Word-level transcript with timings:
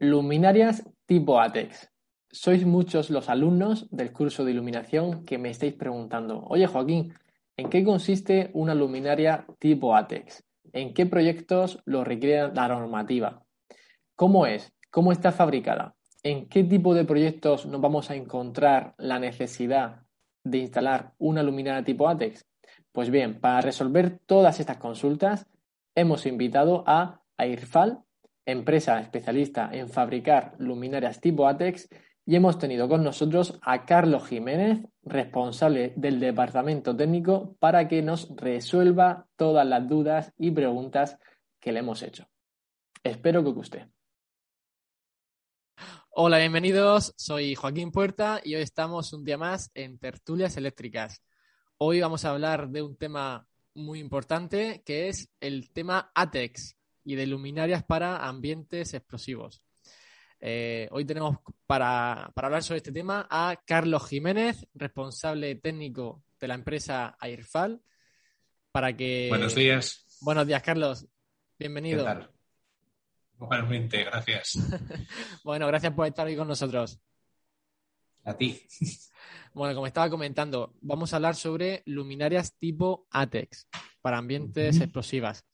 Luminarias 0.00 0.82
tipo 1.06 1.40
ATEX. 1.40 1.88
Sois 2.32 2.66
muchos 2.66 3.10
los 3.10 3.28
alumnos 3.28 3.86
del 3.90 4.12
curso 4.12 4.44
de 4.44 4.50
iluminación 4.50 5.24
que 5.24 5.38
me 5.38 5.50
estáis 5.50 5.74
preguntando, 5.74 6.42
oye 6.48 6.66
Joaquín, 6.66 7.14
¿en 7.56 7.70
qué 7.70 7.84
consiste 7.84 8.50
una 8.54 8.74
luminaria 8.74 9.46
tipo 9.60 9.94
ATEX? 9.94 10.42
¿En 10.72 10.94
qué 10.94 11.06
proyectos 11.06 11.80
lo 11.84 12.02
requiere 12.02 12.52
la 12.52 12.66
normativa? 12.66 13.44
¿Cómo 14.16 14.46
es? 14.46 14.72
¿Cómo 14.90 15.12
está 15.12 15.30
fabricada? 15.30 15.94
¿En 16.24 16.48
qué 16.48 16.64
tipo 16.64 16.92
de 16.92 17.04
proyectos 17.04 17.66
nos 17.66 17.80
vamos 17.80 18.10
a 18.10 18.16
encontrar 18.16 18.96
la 18.98 19.20
necesidad 19.20 20.02
de 20.42 20.58
instalar 20.58 21.12
una 21.18 21.44
luminaria 21.44 21.84
tipo 21.84 22.08
ATEX? 22.08 22.45
Pues 22.96 23.10
bien, 23.10 23.38
para 23.42 23.60
resolver 23.60 24.20
todas 24.24 24.58
estas 24.58 24.78
consultas, 24.78 25.46
hemos 25.94 26.24
invitado 26.24 26.82
a 26.86 27.20
AIRFAL, 27.36 28.02
empresa 28.46 28.98
especialista 29.00 29.68
en 29.70 29.90
fabricar 29.90 30.54
luminarias 30.56 31.20
tipo 31.20 31.46
ATEX, 31.46 31.90
y 32.24 32.36
hemos 32.36 32.58
tenido 32.58 32.88
con 32.88 33.04
nosotros 33.04 33.58
a 33.60 33.84
Carlos 33.84 34.26
Jiménez, 34.26 34.80
responsable 35.02 35.92
del 35.96 36.18
departamento 36.20 36.96
técnico, 36.96 37.54
para 37.58 37.86
que 37.86 38.00
nos 38.00 38.34
resuelva 38.34 39.26
todas 39.36 39.66
las 39.66 39.86
dudas 39.86 40.32
y 40.38 40.50
preguntas 40.52 41.18
que 41.60 41.72
le 41.72 41.80
hemos 41.80 42.02
hecho. 42.02 42.26
Espero 43.04 43.44
que 43.44 43.50
guste. 43.50 43.90
Hola, 46.08 46.38
bienvenidos. 46.38 47.12
Soy 47.18 47.54
Joaquín 47.56 47.92
Puerta 47.92 48.40
y 48.42 48.54
hoy 48.54 48.62
estamos 48.62 49.12
un 49.12 49.22
día 49.22 49.36
más 49.36 49.70
en 49.74 49.98
Tertulias 49.98 50.56
Eléctricas. 50.56 51.20
Hoy 51.78 52.00
vamos 52.00 52.24
a 52.24 52.30
hablar 52.30 52.70
de 52.70 52.80
un 52.80 52.96
tema 52.96 53.46
muy 53.74 54.00
importante 54.00 54.82
que 54.86 55.10
es 55.10 55.28
el 55.40 55.70
tema 55.74 56.10
ATEX 56.14 56.74
y 57.04 57.16
de 57.16 57.26
luminarias 57.26 57.84
para 57.84 58.26
ambientes 58.26 58.94
explosivos. 58.94 59.62
Eh, 60.40 60.88
hoy 60.90 61.04
tenemos 61.04 61.36
para, 61.66 62.32
hablar 62.34 62.62
sobre 62.62 62.78
este 62.78 62.92
tema 62.92 63.26
a 63.28 63.60
Carlos 63.66 64.08
Jiménez, 64.08 64.66
responsable 64.72 65.54
técnico 65.56 66.24
de 66.40 66.48
la 66.48 66.54
empresa 66.54 67.14
Airfal. 67.20 67.82
Para 68.72 68.96
que... 68.96 69.26
Buenos 69.28 69.54
días. 69.54 70.06
Buenos 70.22 70.46
días, 70.46 70.62
Carlos. 70.62 71.06
Bienvenido. 71.58 71.98
¿Qué 71.98 72.04
tal? 72.04 72.30
Igualmente, 73.38 74.02
gracias. 74.02 74.58
bueno, 75.44 75.66
gracias 75.66 75.92
por 75.92 76.06
estar 76.06 76.26
hoy 76.26 76.36
con 76.36 76.48
nosotros. 76.48 76.98
A 78.26 78.36
ti. 78.36 78.60
Bueno, 79.54 79.74
como 79.74 79.86
estaba 79.86 80.10
comentando, 80.10 80.74
vamos 80.82 81.12
a 81.12 81.16
hablar 81.16 81.34
sobre 81.34 81.82
luminarias 81.86 82.58
tipo 82.58 83.06
ATEX 83.10 83.66
para 84.02 84.18
ambientes 84.18 84.78
explosivas. 84.82 85.46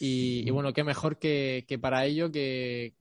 Y, 0.00 0.50
bueno, 0.50 0.72
qué 0.72 0.82
mejor 0.82 1.20
que, 1.20 1.78
para 1.80 2.04
ello 2.04 2.32
que, 2.32 2.96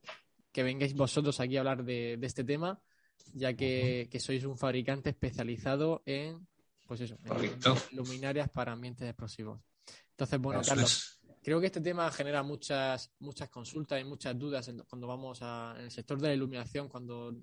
que, 0.52 0.61
vengáis 0.61 0.94
vosotros 0.94 1.39
aquí 1.39 1.58
a 1.58 1.61
hablar 1.61 1.83
de, 1.83 2.17
de 2.17 2.27
este 2.27 2.44
tema, 2.44 2.80
ya 3.33 3.55
que, 3.55 4.08
que, 4.11 4.19
sois 4.19 4.45
un 4.45 4.59
fabricante 4.59 5.09
especializado 5.09 6.03
en, 6.05 6.47
pues 6.86 7.02
eso, 7.02 7.17
luminarias 7.94 8.47
para 8.49 8.73
ambientes 8.73 9.09
explosivos. 9.09 9.59
Entonces, 10.11 10.39
bueno, 10.39 10.61
Carlos, 10.64 11.19
creo 11.42 11.59
que 11.59 11.66
este 11.66 11.81
tema 11.81 12.11
genera 12.11 12.44
muchas, 12.44 13.11
muchas 13.19 13.49
consultas 13.49 13.99
y 13.99 14.03
muchas 14.03 14.38
dudas 14.38 14.71
cuando 14.88 15.08
vamos 15.08 15.39
a, 15.42 15.73
en 15.80 15.86
el 15.86 15.92
sector 15.92 16.21
de 16.21 16.27
la 16.27 16.33
iluminación, 16.36 16.88
cuando 16.88 17.36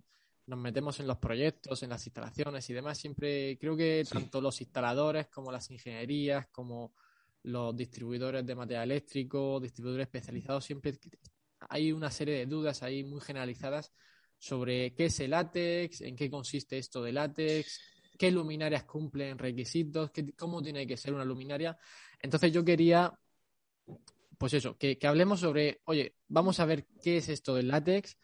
nos 0.46 0.58
metemos 0.58 1.00
en 1.00 1.06
los 1.06 1.18
proyectos, 1.18 1.82
en 1.82 1.90
las 1.90 2.06
instalaciones 2.06 2.68
y 2.68 2.74
demás. 2.74 2.98
Siempre 2.98 3.58
creo 3.58 3.76
que 3.76 4.04
tanto 4.10 4.40
los 4.40 4.60
instaladores 4.60 5.28
como 5.28 5.50
las 5.50 5.70
ingenierías, 5.70 6.46
como 6.48 6.92
los 7.44 7.76
distribuidores 7.76 8.44
de 8.44 8.54
material 8.54 8.90
eléctrico, 8.90 9.60
distribuidores 9.60 10.06
especializados, 10.06 10.64
siempre 10.64 10.98
hay 11.68 11.92
una 11.92 12.10
serie 12.10 12.34
de 12.36 12.46
dudas 12.46 12.82
ahí 12.82 13.04
muy 13.04 13.20
generalizadas 13.20 13.92
sobre 14.38 14.94
qué 14.94 15.06
es 15.06 15.20
el 15.20 15.30
látex, 15.30 16.00
en 16.02 16.16
qué 16.16 16.30
consiste 16.30 16.78
esto 16.78 17.02
de 17.02 17.12
látex, 17.12 17.80
qué 18.18 18.30
luminarias 18.30 18.84
cumplen 18.84 19.38
requisitos, 19.38 20.10
cómo 20.36 20.62
tiene 20.62 20.86
que 20.86 20.96
ser 20.96 21.14
una 21.14 21.24
luminaria. 21.24 21.76
Entonces 22.20 22.52
yo 22.52 22.64
quería, 22.64 23.12
pues 24.38 24.54
eso, 24.54 24.76
que, 24.76 24.98
hablemos 25.02 25.40
sobre, 25.40 25.80
oye, 25.84 26.16
vamos 26.28 26.60
a 26.60 26.66
ver 26.66 26.86
qué 27.02 27.18
es 27.18 27.28
esto 27.28 27.54
del 27.54 27.68
látex, 27.68 28.18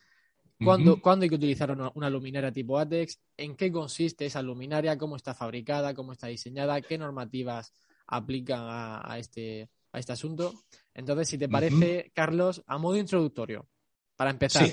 ¿Cuándo, 0.62 1.00
hay 1.04 1.28
que 1.28 1.34
utilizar 1.34 1.70
una, 1.70 2.10
luminaria 2.10 2.52
tipo 2.52 2.78
látex? 2.78 3.18
¿En 3.36 3.56
qué 3.56 3.72
consiste 3.72 4.26
esa 4.26 4.42
luminaria? 4.42 4.98
¿Cómo 4.98 5.16
está 5.16 5.34
fabricada? 5.34 5.94
¿Cómo 5.94 6.12
está 6.12 6.26
diseñada? 6.26 6.80
¿Qué 6.82 6.98
normativas 6.98 7.72
aplican 8.10 8.60
a, 8.62 9.18
este, 9.18 9.68
a 9.92 9.98
este 9.98 10.12
asunto. 10.12 10.64
Entonces, 10.94 11.28
si 11.28 11.38
te 11.38 11.48
parece, 11.48 12.10
Carlos, 12.14 12.62
a 12.66 12.78
modo 12.78 12.96
introductorio, 12.96 13.68
para 14.16 14.30
empezar, 14.30 14.68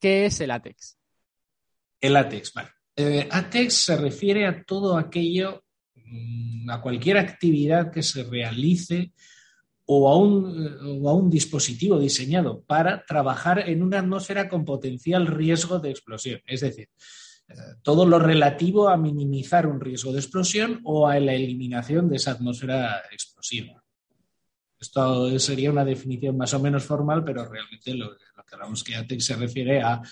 ¿qué 0.00 0.26
es 0.26 0.40
el 0.40 0.50
ATEX? 0.50 0.98
El 2.00 2.16
ATEX, 2.16 2.52
vale. 2.52 2.70
Eh, 2.94 3.28
ATEX 3.30 3.74
se 3.74 3.96
refiere 3.96 4.46
a 4.46 4.64
todo 4.64 4.98
aquello, 4.98 5.64
mm, 5.94 6.68
a 6.70 6.80
cualquier 6.80 7.18
actividad 7.18 7.92
que 7.92 8.02
se 8.02 8.24
realice 8.24 9.12
o 9.90 10.08
a, 10.10 10.16
un, 10.18 11.00
o 11.02 11.08
a 11.08 11.14
un 11.14 11.30
dispositivo 11.30 11.98
diseñado 11.98 12.60
para 12.60 13.06
trabajar 13.06 13.70
en 13.70 13.82
una 13.82 14.00
atmósfera 14.00 14.46
con 14.46 14.66
potencial 14.66 15.26
riesgo 15.26 15.78
de 15.78 15.90
explosión. 15.90 16.40
Es 16.46 16.60
decir, 16.60 16.90
todo 17.80 18.04
lo 18.04 18.18
relativo 18.18 18.90
a 18.90 18.98
minimizar 18.98 19.66
un 19.66 19.80
riesgo 19.80 20.12
de 20.12 20.18
explosión 20.18 20.80
o 20.84 21.08
a 21.08 21.18
la 21.18 21.32
eliminación 21.32 22.10
de 22.10 22.16
esa 22.16 22.32
atmósfera 22.32 23.02
explosiva. 23.10 23.82
Esto 24.78 25.38
sería 25.38 25.72
una 25.72 25.86
definición 25.86 26.36
más 26.36 26.52
o 26.52 26.60
menos 26.60 26.84
formal, 26.84 27.24
pero 27.24 27.48
realmente 27.48 27.94
lo, 27.94 28.14
que 28.14 28.54
hablamos 28.54 28.84
que 28.84 28.94
ATEX 28.94 29.24
se 29.24 29.36
refiere 29.36 29.80
a 29.80 30.02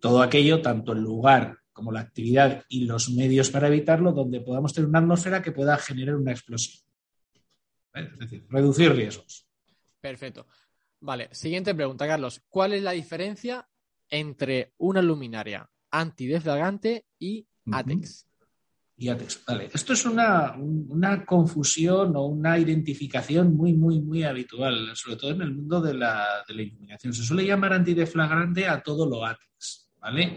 todo 0.00 0.20
aquello, 0.20 0.60
tanto 0.60 0.92
el 0.92 1.00
lugar 1.00 1.58
como 1.72 1.92
la 1.92 2.00
actividad 2.00 2.64
y 2.68 2.86
los 2.86 3.08
medios 3.10 3.50
para 3.50 3.68
evitarlo, 3.68 4.10
donde 4.10 4.40
podamos 4.40 4.74
tener 4.74 4.88
una 4.88 4.98
atmósfera 4.98 5.40
que 5.40 5.52
pueda 5.52 5.76
generar 5.78 6.16
una 6.16 6.32
explosión. 6.32 6.82
Es 7.94 8.18
decir, 8.18 8.46
reducir 8.48 8.92
riesgos. 8.92 9.46
Perfecto. 10.00 10.46
Vale, 11.00 11.28
siguiente 11.32 11.74
pregunta, 11.74 12.06
Carlos. 12.06 12.42
¿Cuál 12.48 12.74
es 12.74 12.82
la 12.82 12.92
diferencia 12.92 13.68
entre 14.12 14.74
una 14.78 15.02
luminaria 15.02 15.68
antideflagrante 15.90 17.06
y 17.18 17.46
ATEX. 17.70 18.26
Y 18.96 19.08
ATEX, 19.08 19.44
vale. 19.46 19.70
Esto 19.72 19.94
es 19.94 20.04
una, 20.04 20.54
confusión 21.24 22.14
o 22.16 22.26
una 22.26 22.58
identificación 22.58 23.56
muy, 23.56 23.72
muy, 23.72 24.00
muy 24.00 24.22
habitual, 24.22 24.94
sobre 24.94 25.16
todo 25.16 25.30
en 25.30 25.42
el 25.42 25.54
mundo 25.54 25.80
de 25.80 25.94
la, 25.94 26.44
iluminación. 26.48 27.12
Se 27.12 27.22
suele 27.22 27.46
llamar 27.46 27.72
antideflagrante 27.72 28.68
a 28.68 28.82
todo 28.82 29.08
lo 29.08 29.24
ATEX, 29.24 29.90
¿vale? 30.00 30.36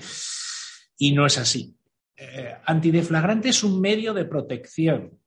Y 0.98 1.12
no 1.12 1.26
es 1.26 1.38
así. 1.38 1.76
Eh, 2.16 2.56
antideflagrante 2.66 3.50
es 3.50 3.62
un 3.64 3.82
medio 3.82 4.14
de 4.14 4.24
protección, 4.24 5.20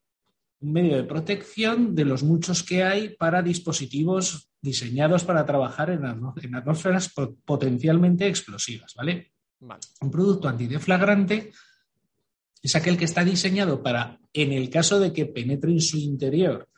un 0.60 0.72
medio 0.72 0.96
de 0.96 1.04
protección 1.04 1.94
de 1.94 2.04
los 2.04 2.22
muchos 2.22 2.62
que 2.62 2.82
hay 2.82 3.10
para 3.10 3.42
dispositivos 3.42 4.48
diseñados 4.60 5.24
para 5.24 5.46
trabajar 5.46 5.90
en, 5.90 6.04
en 6.04 6.54
atmósferas 6.54 7.14
potencialmente 7.44 8.26
explosivas, 8.26 8.94
¿vale? 8.94 9.32
Un 9.60 10.10
producto 10.10 10.48
antideflagrante 10.48 11.52
es 12.62 12.76
aquel 12.76 12.96
que 12.96 13.04
está 13.04 13.24
diseñado 13.24 13.82
para, 13.82 14.20
en 14.32 14.52
el 14.52 14.68
caso 14.70 14.98
de 14.98 15.12
que 15.12 15.26
penetre 15.26 15.70
en 15.70 15.80
su 15.80 15.96
interior 15.96 16.68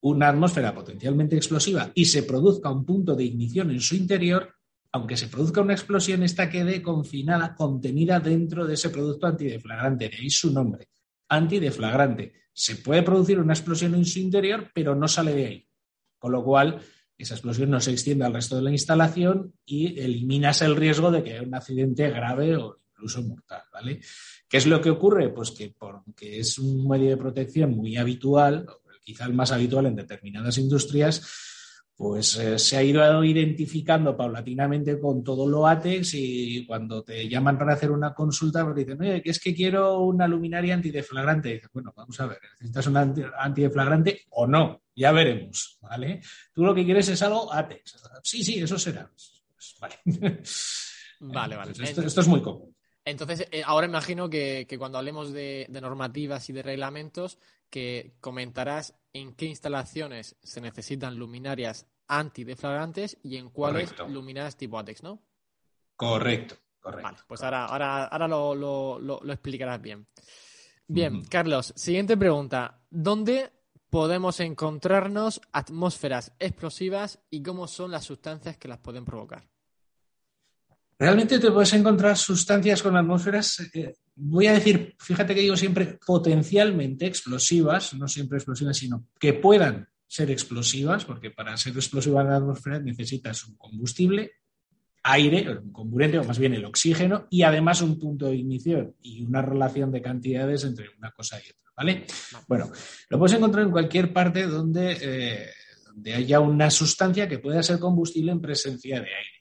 una 0.00 0.28
atmósfera 0.28 0.74
potencialmente 0.74 1.36
explosiva 1.36 1.90
y 1.94 2.04
se 2.04 2.22
produzca 2.22 2.70
un 2.70 2.84
punto 2.84 3.14
de 3.14 3.24
ignición 3.24 3.70
en 3.70 3.80
su 3.80 3.96
interior, 3.96 4.54
aunque 4.92 5.16
se 5.16 5.28
produzca 5.28 5.60
una 5.60 5.74
explosión, 5.74 6.22
esta 6.22 6.48
quede 6.48 6.82
confinada, 6.82 7.54
contenida 7.54 8.20
dentro 8.20 8.66
de 8.66 8.74
ese 8.74 8.90
producto 8.90 9.26
antideflagrante. 9.26 10.08
De 10.08 10.16
ahí 10.16 10.30
su 10.30 10.52
nombre, 10.52 10.88
antideflagrante. 11.28 12.32
Se 12.52 12.76
puede 12.76 13.02
producir 13.02 13.38
una 13.38 13.52
explosión 13.52 13.94
en 13.94 14.04
su 14.04 14.18
interior, 14.18 14.70
pero 14.74 14.94
no 14.94 15.08
sale 15.08 15.34
de 15.34 15.46
ahí. 15.46 15.68
Con 16.18 16.32
lo 16.32 16.42
cual, 16.42 16.80
esa 17.16 17.34
explosión 17.34 17.70
no 17.70 17.80
se 17.80 17.92
extiende 17.92 18.24
al 18.24 18.34
resto 18.34 18.56
de 18.56 18.62
la 18.62 18.70
instalación 18.70 19.54
y 19.64 20.00
eliminas 20.00 20.62
el 20.62 20.76
riesgo 20.76 21.10
de 21.10 21.22
que 21.22 21.34
haya 21.34 21.42
un 21.42 21.54
accidente 21.54 22.08
grave 22.10 22.56
o 22.56 22.80
incluso 22.90 23.22
mortal, 23.22 23.62
¿vale? 23.72 24.00
¿Qué 24.48 24.56
es 24.56 24.66
lo 24.66 24.80
que 24.80 24.90
ocurre? 24.90 25.28
Pues 25.28 25.52
que 25.52 25.74
porque 25.78 26.40
es 26.40 26.58
un 26.58 26.88
medio 26.88 27.10
de 27.10 27.16
protección 27.16 27.72
muy 27.76 27.96
habitual, 27.96 28.66
quizá 29.04 29.24
el 29.24 29.34
más 29.34 29.52
habitual 29.52 29.86
en 29.86 29.96
determinadas 29.96 30.58
industrias, 30.58 31.22
pues 31.98 32.36
eh, 32.36 32.60
se 32.60 32.76
ha 32.76 32.82
ido 32.84 33.24
identificando 33.24 34.16
paulatinamente 34.16 35.00
con 35.00 35.24
todo 35.24 35.48
lo 35.48 35.66
ATEX 35.66 36.14
y 36.14 36.64
cuando 36.64 37.02
te 37.02 37.28
llaman 37.28 37.58
para 37.58 37.72
hacer 37.72 37.90
una 37.90 38.14
consulta, 38.14 38.62
pues 38.62 38.76
dicen, 38.76 39.00
oye, 39.00 39.20
que 39.20 39.30
es 39.30 39.40
que 39.40 39.52
quiero 39.52 39.98
una 40.02 40.28
luminaria 40.28 40.74
antideflagrante. 40.74 41.50
Y 41.50 41.52
dices, 41.54 41.70
bueno, 41.72 41.92
vamos 41.96 42.20
a 42.20 42.26
ver, 42.26 42.38
¿necesitas 42.60 42.86
una 42.86 43.12
antideflagrante 43.40 44.26
o 44.30 44.46
no? 44.46 44.80
Ya 44.94 45.10
veremos, 45.10 45.76
¿vale? 45.82 46.20
Tú 46.52 46.62
lo 46.62 46.72
que 46.72 46.84
quieres 46.84 47.08
es 47.08 47.20
algo 47.20 47.52
ATEX. 47.52 48.00
Sí, 48.22 48.44
sí, 48.44 48.60
eso 48.60 48.78
será. 48.78 49.10
Pues, 49.10 49.76
vale. 49.80 50.40
Vale, 51.18 51.56
vale. 51.56 51.72
esto, 51.82 52.20
es 52.20 52.28
muy 52.28 52.42
común. 52.42 52.76
Entonces, 53.04 53.48
eh, 53.50 53.62
ahora 53.66 53.88
imagino 53.88 54.30
que, 54.30 54.72
cuando 54.78 54.98
hablemos 54.98 55.32
de, 55.32 55.66
normativas 55.68 56.48
y 56.48 56.52
de 56.52 56.62
reglamentos, 56.62 57.38
que 57.70 58.14
comentarás 58.20 58.94
en 59.12 59.34
qué 59.34 59.46
instalaciones 59.46 60.36
se 60.42 60.60
necesitan 60.60 61.16
luminarias 61.16 61.86
antideflagrantes 62.06 63.18
y 63.22 63.36
en 63.36 63.50
cuáles 63.50 63.90
Correcto. 63.92 64.08
luminarias 64.08 64.56
tipo 64.56 64.78
ATEX, 64.78 65.02
¿no? 65.02 65.22
Correcto, 65.96 66.56
correcto. 66.80 67.02
Vale, 67.10 67.18
pues 67.26 67.42
ahora, 67.42 67.64
ahora, 67.66 68.04
ahora 68.04 68.28
lo, 68.28 68.54
lo- 68.54 68.98
lo- 68.98 69.20
lo 69.22 69.32
explicarás 69.32 69.80
bien. 69.80 70.06
Bien. 70.86 71.24
Carlos, 71.24 71.72
siguiente 71.76 72.16
pregunta. 72.16 72.80
¿Dónde 72.90 73.52
podemos 73.90 74.40
encontrarnos 74.40 75.40
atmósferas 75.52 76.32
explosivas 76.38 77.20
y 77.30 77.42
cómo 77.42 77.66
son 77.68 77.90
las 77.90 78.04
sustancias 78.04 78.56
que 78.56 78.68
las 78.68 78.78
pueden 78.78 79.04
provocar? 79.04 79.48
Realmente 80.98 81.38
te 81.38 81.52
puedes 81.52 81.72
encontrar 81.74 82.16
sustancias 82.16 82.82
con 82.82 82.96
atmósferas, 82.96 83.60
eh, 83.72 83.94
voy 84.16 84.48
a 84.48 84.52
decir, 84.52 84.96
fíjate 84.98 85.32
que 85.32 85.42
digo 85.42 85.56
siempre 85.56 85.98
potencialmente 86.04 87.06
explosivas, 87.06 87.94
no 87.94 88.08
siempre 88.08 88.38
explosivas, 88.38 88.76
sino 88.76 89.06
que 89.18 89.34
puedan 89.34 89.88
ser 90.08 90.30
explosivas, 90.32 91.04
porque 91.04 91.30
para 91.30 91.56
ser 91.56 91.76
explosiva 91.76 92.22
en 92.22 92.28
la 92.28 92.36
atmósfera 92.36 92.80
necesitas 92.80 93.46
un 93.46 93.56
combustible, 93.56 94.32
aire, 95.04 95.58
un 95.58 95.70
comburente, 95.70 96.18
o 96.18 96.24
más 96.24 96.38
bien 96.38 96.54
el 96.54 96.64
oxígeno, 96.64 97.28
y 97.30 97.42
además 97.42 97.80
un 97.80 97.96
punto 97.96 98.26
de 98.26 98.36
ignición 98.36 98.96
y 99.00 99.22
una 99.22 99.40
relación 99.40 99.92
de 99.92 100.02
cantidades 100.02 100.64
entre 100.64 100.88
una 100.98 101.12
cosa 101.12 101.38
y 101.38 101.50
otra, 101.50 101.72
¿vale? 101.76 102.06
Bueno, 102.48 102.72
lo 103.08 103.18
puedes 103.18 103.36
encontrar 103.36 103.64
en 103.64 103.70
cualquier 103.70 104.12
parte 104.12 104.46
donde, 104.46 104.98
eh, 105.00 105.46
donde 105.86 106.14
haya 106.14 106.40
una 106.40 106.70
sustancia 106.70 107.28
que 107.28 107.38
pueda 107.38 107.62
ser 107.62 107.78
combustible 107.78 108.32
en 108.32 108.40
presencia 108.40 108.96
de 108.96 109.14
aire. 109.14 109.37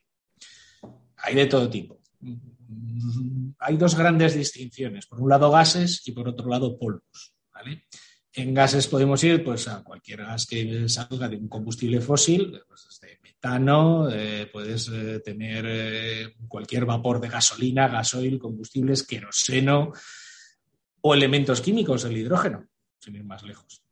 Hay 1.28 1.36
de 1.36 1.46
todo 1.46 1.70
tipo. 1.70 2.00
Hay 3.60 3.76
dos 3.76 3.96
grandes 3.96 4.34
distinciones. 4.34 5.08
Por 5.08 5.20
un 5.22 5.28
lado 5.28 5.52
gases 5.52 6.02
y 6.08 6.14
por 6.14 6.30
otro 6.30 6.48
lado 6.48 6.80
polvos. 6.80 7.36
En 8.32 8.54
gases 8.54 8.88
podemos 8.88 9.22
ir 9.26 9.44
pues, 9.44 9.68
a 9.68 9.84
cualquier 9.84 10.20
gas 10.20 10.46
que 10.46 10.88
salga 10.88 11.28
de 11.28 11.36
un 11.36 11.50
combustible 11.50 12.00
fósil, 12.00 12.62
pues, 12.66 12.88
desde 12.88 13.20
metano, 13.22 14.10
eh, 14.10 14.48
puedes 14.54 14.88
eh, 14.88 15.20
tener 15.20 15.66
eh, 15.68 16.36
cualquier 16.48 16.86
vapor 16.86 17.20
de 17.20 17.28
gasolina, 17.28 17.90
gasoil, 17.90 18.40
combustibles, 18.40 19.06
queroseno 19.06 19.92
o 21.02 21.14
elementos 21.14 21.60
químicos, 21.60 22.06
el 22.06 22.16
hidrógeno, 22.16 22.66
sin 23.00 23.16
ir 23.16 23.26
más 23.26 23.44
lejos. 23.44 23.84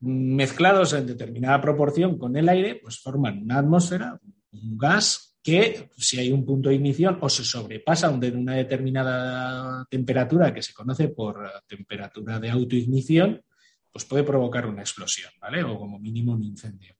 Mezclados 0.00 0.94
en 0.94 1.06
determinada 1.06 1.60
proporción 1.60 2.16
con 2.16 2.34
el 2.36 2.48
aire, 2.48 2.76
pues 2.76 2.98
forman 3.00 3.42
una 3.42 3.58
atmósfera, 3.58 4.18
un 4.52 4.76
gas 4.78 5.30
que 5.42 5.90
si 5.96 6.18
hay 6.18 6.32
un 6.32 6.44
punto 6.44 6.68
de 6.68 6.74
ignición 6.74 7.18
o 7.20 7.28
se 7.28 7.44
sobrepasa 7.44 8.10
de 8.12 8.30
una 8.30 8.56
determinada 8.56 9.86
temperatura 9.90 10.52
que 10.52 10.62
se 10.62 10.74
conoce 10.74 11.08
por 11.08 11.46
eh, 11.46 11.50
temperatura 11.66 12.38
de 12.38 12.50
autoignición, 12.50 13.42
pues 13.90 14.04
puede 14.04 14.22
provocar 14.22 14.66
una 14.66 14.82
explosión, 14.82 15.32
¿vale? 15.40 15.64
O 15.64 15.78
como 15.78 15.98
mínimo 15.98 16.32
un 16.32 16.44
incendio. 16.44 16.94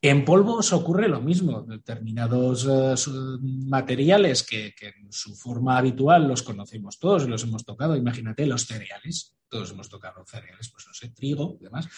En 0.00 0.24
polvos 0.24 0.72
ocurre 0.72 1.08
lo 1.08 1.20
mismo. 1.20 1.62
Determinados 1.62 2.66
eh, 2.66 2.94
materiales 3.42 4.44
que, 4.44 4.74
que 4.74 4.88
en 4.88 5.12
su 5.12 5.34
forma 5.34 5.76
habitual 5.76 6.26
los 6.26 6.42
conocemos 6.42 6.98
todos, 6.98 7.28
los 7.28 7.42
hemos 7.42 7.64
tocado. 7.64 7.96
Imagínate 7.96 8.46
los 8.46 8.64
cereales. 8.64 9.36
Todos 9.48 9.72
hemos 9.72 9.88
tocado 9.88 10.24
cereales, 10.26 10.70
pues 10.70 10.86
no 10.86 10.94
sé, 10.94 11.10
trigo 11.10 11.56
y 11.60 11.64
demás. 11.64 11.88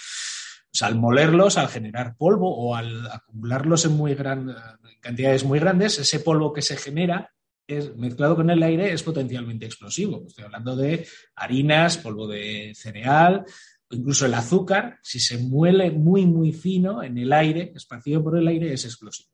Al 0.81 0.95
molerlos, 0.95 1.59
al 1.59 1.69
generar 1.69 2.17
polvo 2.17 2.55
o 2.55 2.75
al 2.75 3.07
acumularlos 3.11 3.85
en 3.85 3.93
muy 3.93 4.15
gran, 4.15 4.55
cantidades 5.01 5.45
muy 5.45 5.59
grandes, 5.59 5.99
ese 5.99 6.21
polvo 6.21 6.53
que 6.53 6.63
se 6.63 6.77
genera 6.77 7.33
es, 7.67 7.97
mezclado 7.97 8.37
con 8.37 8.51
el 8.51 8.63
aire 8.63 8.93
es 8.93 9.03
potencialmente 9.03 9.67
explosivo. 9.67 10.25
Estoy 10.27 10.45
hablando 10.45 10.77
de 10.77 11.07
harinas, 11.35 11.99
polvo 11.99 12.27
de 12.29 12.73
cereal, 12.75 13.45
incluso 13.91 14.27
el 14.27 14.35
azúcar, 14.35 14.99
si 15.03 15.19
se 15.19 15.39
muele 15.39 15.91
muy, 15.91 16.27
muy 16.27 16.53
fino 16.53 17.03
en 17.03 17.19
el 17.19 17.33
aire, 17.33 17.73
esparcido 17.75 18.23
por 18.23 18.39
el 18.39 18.47
aire, 18.47 18.73
es 18.73 18.85
explosivo. 18.85 19.31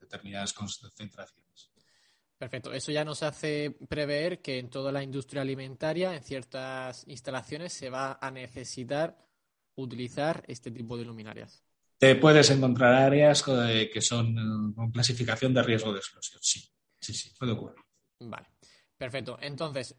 Determinadas 0.00 0.52
concentraciones. 0.52 1.70
Perfecto. 2.38 2.72
Eso 2.72 2.92
ya 2.92 3.04
nos 3.04 3.22
hace 3.22 3.76
prever 3.88 4.40
que 4.40 4.58
en 4.58 4.68
toda 4.70 4.92
la 4.92 5.02
industria 5.02 5.42
alimentaria, 5.42 6.14
en 6.14 6.22
ciertas 6.22 7.04
instalaciones, 7.08 7.72
se 7.72 7.90
va 7.90 8.18
a 8.20 8.30
necesitar 8.30 9.25
utilizar 9.76 10.44
este 10.48 10.70
tipo 10.70 10.96
de 10.98 11.04
luminarias. 11.04 11.62
Te 11.98 12.16
puedes 12.16 12.50
encontrar 12.50 12.94
áreas 12.94 13.42
eh, 13.48 13.90
que 13.92 14.00
son 14.02 14.36
eh, 14.38 14.74
con 14.74 14.90
clasificación 14.90 15.54
de 15.54 15.62
riesgo 15.62 15.92
de 15.92 15.98
explosión. 15.98 16.40
Sí, 16.42 16.60
sí, 17.00 17.14
sí, 17.14 17.30
puede 17.38 17.52
ocurrir. 17.52 17.76
Vale. 18.20 18.48
Perfecto. 18.98 19.38
Entonces, 19.40 19.94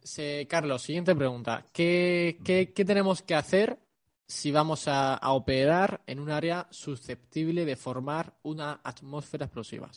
Carlos, 0.50 0.82
siguiente 0.82 1.16
pregunta. 1.16 1.64
¿Qué, 1.72 2.40
qué- 2.44 2.74
qué 2.74 2.84
tenemos 2.86 3.22
que 3.22 3.36
hacer 3.36 3.80
si 4.28 4.52
vamos 4.52 4.88
a, 4.88 5.14
a 5.14 5.32
operar 5.34 6.02
en 6.08 6.20
un 6.20 6.32
área 6.32 6.68
susceptible 6.72 7.64
de 7.66 7.76
formar 7.76 8.34
una 8.44 8.82
atmósfera 8.84 9.46
explosiva? 9.46 9.90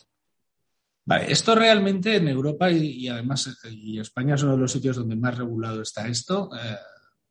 Vale, 1.07 1.33
esto 1.33 1.55
realmente 1.55 2.17
en 2.17 2.29
Europa 2.29 2.71
y, 2.71 2.91
y 3.05 3.09
además 3.09 3.47
eh, 3.65 3.71
y 3.73 3.99
España 3.99 4.35
es 4.35 4.43
uno 4.43 4.53
de 4.53 4.59
los 4.59 4.73
sitios 4.73 4.97
donde 4.97 5.17
más 5.17 5.37
regulado 5.39 5.83
está 5.83 6.07
esto. 6.07 6.51
eh, 6.55 6.77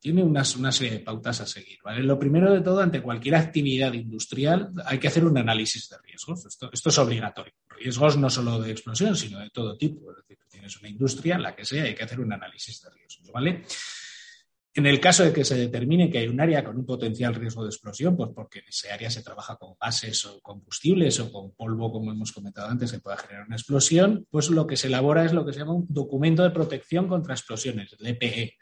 tiene 0.00 0.24
unas, 0.24 0.56
una 0.56 0.72
serie 0.72 0.94
de 0.94 1.00
pautas 1.00 1.40
a 1.40 1.46
seguir. 1.46 1.78
¿vale? 1.84 2.02
Lo 2.02 2.18
primero 2.18 2.52
de 2.52 2.62
todo, 2.62 2.80
ante 2.80 3.02
cualquier 3.02 3.36
actividad 3.36 3.92
industrial 3.92 4.72
hay 4.86 4.98
que 4.98 5.08
hacer 5.08 5.24
un 5.24 5.36
análisis 5.36 5.88
de 5.88 5.98
riesgos. 5.98 6.46
Esto, 6.46 6.70
esto 6.72 6.88
es 6.88 6.98
obligatorio. 6.98 7.52
Riesgos 7.68 8.16
no 8.16 8.30
solo 8.30 8.60
de 8.60 8.70
explosión, 8.70 9.14
sino 9.14 9.38
de 9.38 9.50
todo 9.50 9.76
tipo. 9.76 10.10
Es 10.10 10.16
decir, 10.18 10.38
tienes 10.50 10.76
una 10.80 10.88
industria, 10.88 11.38
la 11.38 11.54
que 11.54 11.64
sea, 11.64 11.84
hay 11.84 11.94
que 11.94 12.04
hacer 12.04 12.18
un 12.18 12.32
análisis 12.32 12.80
de 12.82 12.90
riesgos. 12.90 13.30
¿vale? 13.30 13.64
En 14.72 14.86
el 14.86 15.00
caso 15.00 15.24
de 15.24 15.32
que 15.32 15.44
se 15.44 15.56
determine 15.56 16.08
que 16.08 16.18
hay 16.18 16.28
un 16.28 16.40
área 16.40 16.64
con 16.64 16.76
un 16.76 16.86
potencial 16.86 17.34
riesgo 17.34 17.64
de 17.64 17.70
explosión, 17.70 18.16
pues 18.16 18.30
porque 18.32 18.60
en 18.60 18.68
ese 18.68 18.90
área 18.92 19.10
se 19.10 19.22
trabaja 19.22 19.56
con 19.56 19.74
gases 19.80 20.24
o 20.26 20.40
combustibles 20.40 21.18
o 21.18 21.32
con 21.32 21.52
polvo, 21.56 21.90
como 21.90 22.12
hemos 22.12 22.30
comentado 22.30 22.68
antes, 22.68 22.92
que 22.92 23.00
pueda 23.00 23.16
generar 23.16 23.46
una 23.46 23.56
explosión, 23.56 24.26
pues 24.30 24.48
lo 24.48 24.68
que 24.68 24.76
se 24.76 24.86
elabora 24.86 25.24
es 25.24 25.32
lo 25.32 25.44
que 25.44 25.52
se 25.52 25.58
llama 25.58 25.74
un 25.74 25.86
documento 25.88 26.44
de 26.44 26.50
protección 26.50 27.08
contra 27.08 27.34
explosiones, 27.34 27.96
el 27.98 28.14
DPE. 28.14 28.56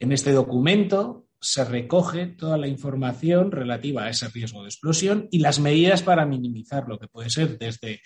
En 0.00 0.12
este 0.12 0.32
documento 0.32 1.28
se 1.40 1.64
recoge 1.64 2.26
toda 2.26 2.56
la 2.58 2.68
información 2.68 3.52
relativa 3.52 4.04
a 4.04 4.10
ese 4.10 4.28
riesgo 4.28 4.62
de 4.62 4.68
explosión 4.68 5.28
y 5.30 5.38
las 5.38 5.60
medidas 5.60 6.02
para 6.02 6.26
minimizar 6.26 6.88
lo 6.88 6.98
que 6.98 7.08
puede 7.08 7.30
ser 7.30 7.58
desde 7.58 8.00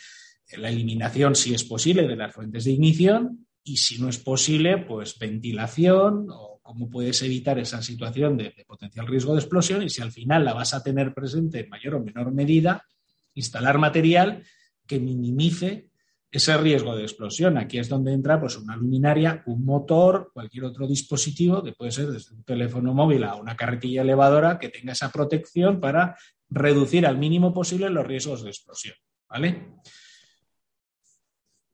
la 0.56 0.68
eliminación, 0.68 1.34
si 1.34 1.54
es 1.54 1.64
posible, 1.64 2.06
de 2.06 2.16
las 2.16 2.34
fuentes 2.34 2.64
de 2.64 2.72
ignición 2.72 3.46
y 3.64 3.76
si 3.76 4.00
no 4.00 4.08
es 4.08 4.18
posible, 4.18 4.78
pues 4.78 5.18
ventilación 5.18 6.26
o 6.30 6.60
cómo 6.62 6.90
puedes 6.90 7.22
evitar 7.22 7.58
esa 7.58 7.80
situación 7.80 8.36
de, 8.36 8.52
de, 8.56 8.64
potencial 8.64 9.06
riesgo 9.06 9.34
de 9.34 9.40
explosión 9.40 9.82
y 9.82 9.88
si 9.88 10.02
al 10.02 10.12
final 10.12 10.44
la 10.44 10.52
vas 10.52 10.74
a 10.74 10.82
tener 10.82 11.14
presente 11.14 11.60
en 11.60 11.68
mayor 11.68 11.94
o 11.94 12.02
menor 12.02 12.32
medida, 12.32 12.84
instalar 13.34 13.78
material 13.78 14.44
que 14.86 14.98
minimice 14.98 15.90
ese 16.32 16.56
riesgo 16.56 16.96
de 16.96 17.02
explosión. 17.02 17.58
Aquí 17.58 17.78
es 17.78 17.90
donde 17.90 18.12
entra 18.12 18.40
pues, 18.40 18.56
una 18.56 18.74
luminaria, 18.74 19.42
un 19.46 19.64
motor, 19.66 20.30
cualquier 20.32 20.64
otro 20.64 20.88
dispositivo, 20.88 21.62
que 21.62 21.72
puede 21.72 21.92
ser 21.92 22.10
desde 22.10 22.34
un 22.34 22.42
teléfono 22.42 22.94
móvil 22.94 23.22
a 23.24 23.34
una 23.34 23.54
carretilla 23.54 24.00
elevadora, 24.00 24.58
que 24.58 24.70
tenga 24.70 24.92
esa 24.92 25.12
protección 25.12 25.78
para 25.78 26.16
reducir 26.48 27.06
al 27.06 27.18
mínimo 27.18 27.52
posible 27.52 27.90
los 27.90 28.06
riesgos 28.06 28.42
de 28.42 28.48
explosión. 28.48 28.94
¿Vale? 29.28 29.74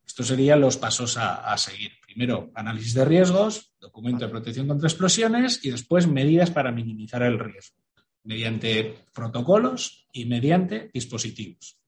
Estos 0.04 0.26
serían 0.26 0.60
los 0.60 0.76
pasos 0.76 1.16
a, 1.16 1.52
a, 1.52 1.56
seguir. 1.56 1.92
Primero, 2.04 2.50
análisis 2.54 2.94
de 2.94 3.04
riesgos, 3.04 3.76
documento 3.80 4.24
de 4.24 4.30
protección 4.30 4.66
contra 4.66 4.88
explosiones 4.88 5.64
y 5.64 5.70
después 5.70 6.08
medidas 6.08 6.50
para 6.50 6.72
minimizar 6.72 7.22
el 7.22 7.38
riesgo, 7.38 7.76
mediante 8.24 9.04
protocolos 9.14 10.08
y 10.12 10.24
mediante 10.24 10.90
dispositivos. 10.92 11.78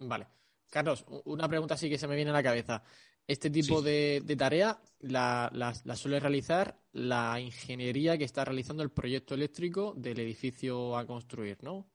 Vale. 0.00 0.26
Carlos, 0.70 1.04
una 1.24 1.48
pregunta 1.48 1.76
sí 1.76 1.90
que 1.90 1.98
se 1.98 2.08
me 2.08 2.16
viene 2.16 2.30
a 2.30 2.34
la 2.34 2.42
cabeza. 2.42 2.82
Este 3.26 3.50
tipo 3.50 3.80
sí. 3.80 3.84
de, 3.84 4.22
de, 4.24 4.36
tarea 4.36 4.80
la, 5.00 5.50
la, 5.52 5.72
la, 5.84 5.96
suele 5.96 6.18
realizar 6.18 6.80
la 6.92 7.38
ingeniería 7.38 8.16
que 8.16 8.24
está 8.24 8.44
realizando 8.44 8.82
el 8.82 8.90
proyecto 8.90 9.34
eléctrico 9.34 9.94
del 9.96 10.18
edificio 10.18 10.96
a 10.96 11.06
construir, 11.06 11.58
¿no? 11.62 11.86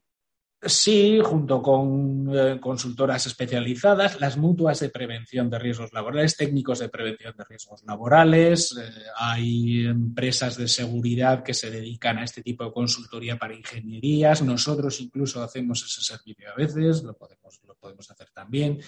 Sí, 0.67 1.19
junto 1.23 1.61
con 1.61 2.27
eh, 2.35 2.59
consultoras 2.59 3.27
especializadas, 3.27 4.19
las 4.19 4.35
mutuas 4.35 4.79
de 4.79 4.89
prevención 4.89 5.47
de 5.47 5.59
riesgos 5.59 5.93
laborales, 5.93 6.35
técnicos 6.35 6.79
de 6.79 6.89
prevención 6.89 7.35
de 7.37 7.43
riesgos 7.43 7.83
laborales, 7.83 8.75
eh, 8.75 8.89
hay 9.15 9.85
empresas 9.85 10.57
de 10.57 10.67
seguridad 10.67 11.43
que 11.43 11.53
se 11.53 11.69
dedican 11.69 12.17
a 12.17 12.23
este 12.23 12.41
tipo 12.41 12.63
de 12.63 12.71
consultoría 12.71 13.37
para 13.37 13.53
ingenierías, 13.53 14.41
nosotros 14.41 14.99
incluso 15.01 15.43
hacemos 15.43 15.83
ese 15.83 16.01
servicio 16.01 16.49
a 16.49 16.55
veces, 16.55 17.03
lo 17.03 17.15
podemos, 17.15 18.09
hacer 18.09 18.31
también, 18.33 18.79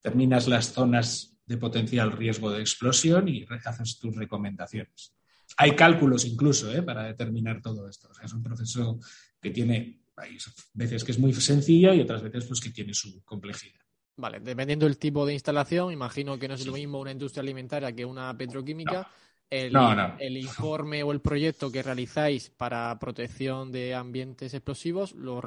terminas 0.00 0.48
las 0.48 0.72
zonas 0.72 1.36
de 1.44 1.58
potencial 1.58 2.12
riesgo 2.12 2.50
de 2.50 2.60
explosión 2.60 3.28
y 3.28 3.44
haces 3.62 3.98
tus 3.98 4.16
recomendaciones. 4.16 5.12
Hay 5.58 5.76
cálculos 5.76 6.24
incluso 6.24 6.72
¿eh? 6.72 6.82
para 6.82 7.04
determinar 7.04 7.60
todo 7.60 7.86
esto, 7.88 8.08
es 8.24 8.32
un 8.32 8.42
proceso 8.42 9.00
que 9.38 9.50
tiene 9.50 10.05
hay 10.16 10.38
veces 10.74 11.04
que 11.04 11.12
es 11.12 11.18
muy 11.18 11.32
sencillo 11.34 11.92
y 11.92 12.00
otras 12.00 12.22
veces 12.22 12.46
pues 12.46 12.60
que 12.60 12.70
tiene 12.70 12.94
su 12.94 13.22
complejidad. 13.24 13.80
Vale, 14.16 14.40
dependiendo 14.40 14.86
del 14.86 14.98
tipo 14.98 15.26
de 15.26 15.34
instalación, 15.34 15.92
imagino 15.92 16.38
que 16.38 16.48
no 16.48 16.54
es 16.54 16.66
lo 16.66 16.72
mismo 16.72 17.00
una 17.00 17.12
industria 17.12 17.42
alimentaria 17.42 17.94
que 17.94 18.04
una 18.04 18.36
petroquímica. 18.36 19.10
el, 19.50 19.72
No, 19.72 19.94
no. 19.94 20.16
el 20.18 20.38
informe 20.38 21.02
o 21.02 21.12
el 21.12 21.20
proyecto 21.20 21.70
que 21.70 21.82
realizáis 21.82 22.48
para 22.48 22.98
protección 22.98 23.70
de 23.70 23.94
ambientes 23.94 24.54
explosivos 24.54 25.12
lo, 25.12 25.42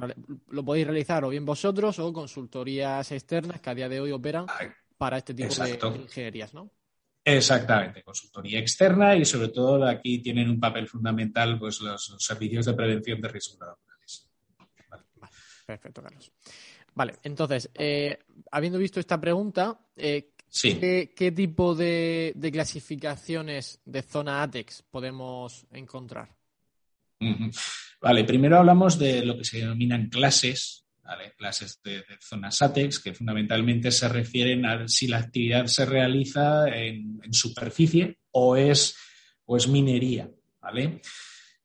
podéis 0.64 0.86
realizar 0.86 1.26
o 1.26 1.30
bien 1.30 1.46
vosotros 1.46 1.98
o 1.98 2.14
consultorías 2.14 3.12
externas 3.12 3.60
que 3.60 3.72
a 3.72 3.76
día 3.76 3.90
de 3.90 4.00
hoy 4.00 4.12
operan 4.12 4.46
para 4.98 5.18
este 5.18 5.34
tipo 5.34 5.56
de 5.64 5.80
ingenierías, 6.04 6.54
¿no? 6.54 6.72
Exactamente, 7.26 8.04
consultoría 8.04 8.60
externa 8.60 9.16
y 9.16 9.26
sobre 9.26 9.50
todo 9.50 9.86
aquí 9.86 10.20
tienen 10.22 10.50
un 10.50 10.60
papel 10.60 10.88
fundamental 10.88 11.60
pues 11.60 11.82
los 11.82 12.16
servicios 12.20 12.68
de 12.68 12.74
prevención 12.74 13.20
de 13.20 13.28
riesgos. 13.28 13.60
Perfecto, 15.70 16.02
Carlos. 16.02 16.32
Vale, 16.96 17.14
entonces, 17.22 17.70
eh, 17.76 18.18
habiendo 18.50 18.80
visto 18.80 19.00
esta 19.00 19.22
pregunta, 19.22 19.80
eh, 19.96 20.32
Sí. 20.48 20.80
¿qué, 20.80 21.14
qué 21.16 21.32
tipo 21.32 21.76
de, 21.76 22.34
de 22.36 22.52
clasificaciones 22.52 23.80
de 23.86 24.02
zona 24.02 24.42
ATEX 24.42 24.82
podemos 24.90 25.68
encontrar? 25.72 26.36
Vale, 28.02 28.24
primero 28.24 28.58
hablamos 28.58 28.98
de 28.98 29.24
lo 29.24 29.38
que 29.38 29.44
se 29.44 29.60
denominan 29.60 30.10
clases, 30.10 30.88
¿vale? 31.04 31.34
clases 31.38 31.80
de, 31.84 31.98
de 31.98 32.18
zonas 32.20 32.60
ATEX, 32.64 33.00
que 33.00 33.14
fundamentalmente 33.14 33.92
se 33.92 34.10
refieren 34.10 34.66
a 34.66 34.88
si 34.88 35.08
la 35.08 35.20
actividad 35.20 35.68
se 35.68 35.86
realiza 35.86 36.68
en, 36.70 37.22
en 37.24 37.32
superficie 37.32 38.18
o 38.32 38.56
es, 38.56 38.98
o 39.46 39.56
es 39.56 39.68
minería, 39.68 40.32
¿vale? 40.60 41.00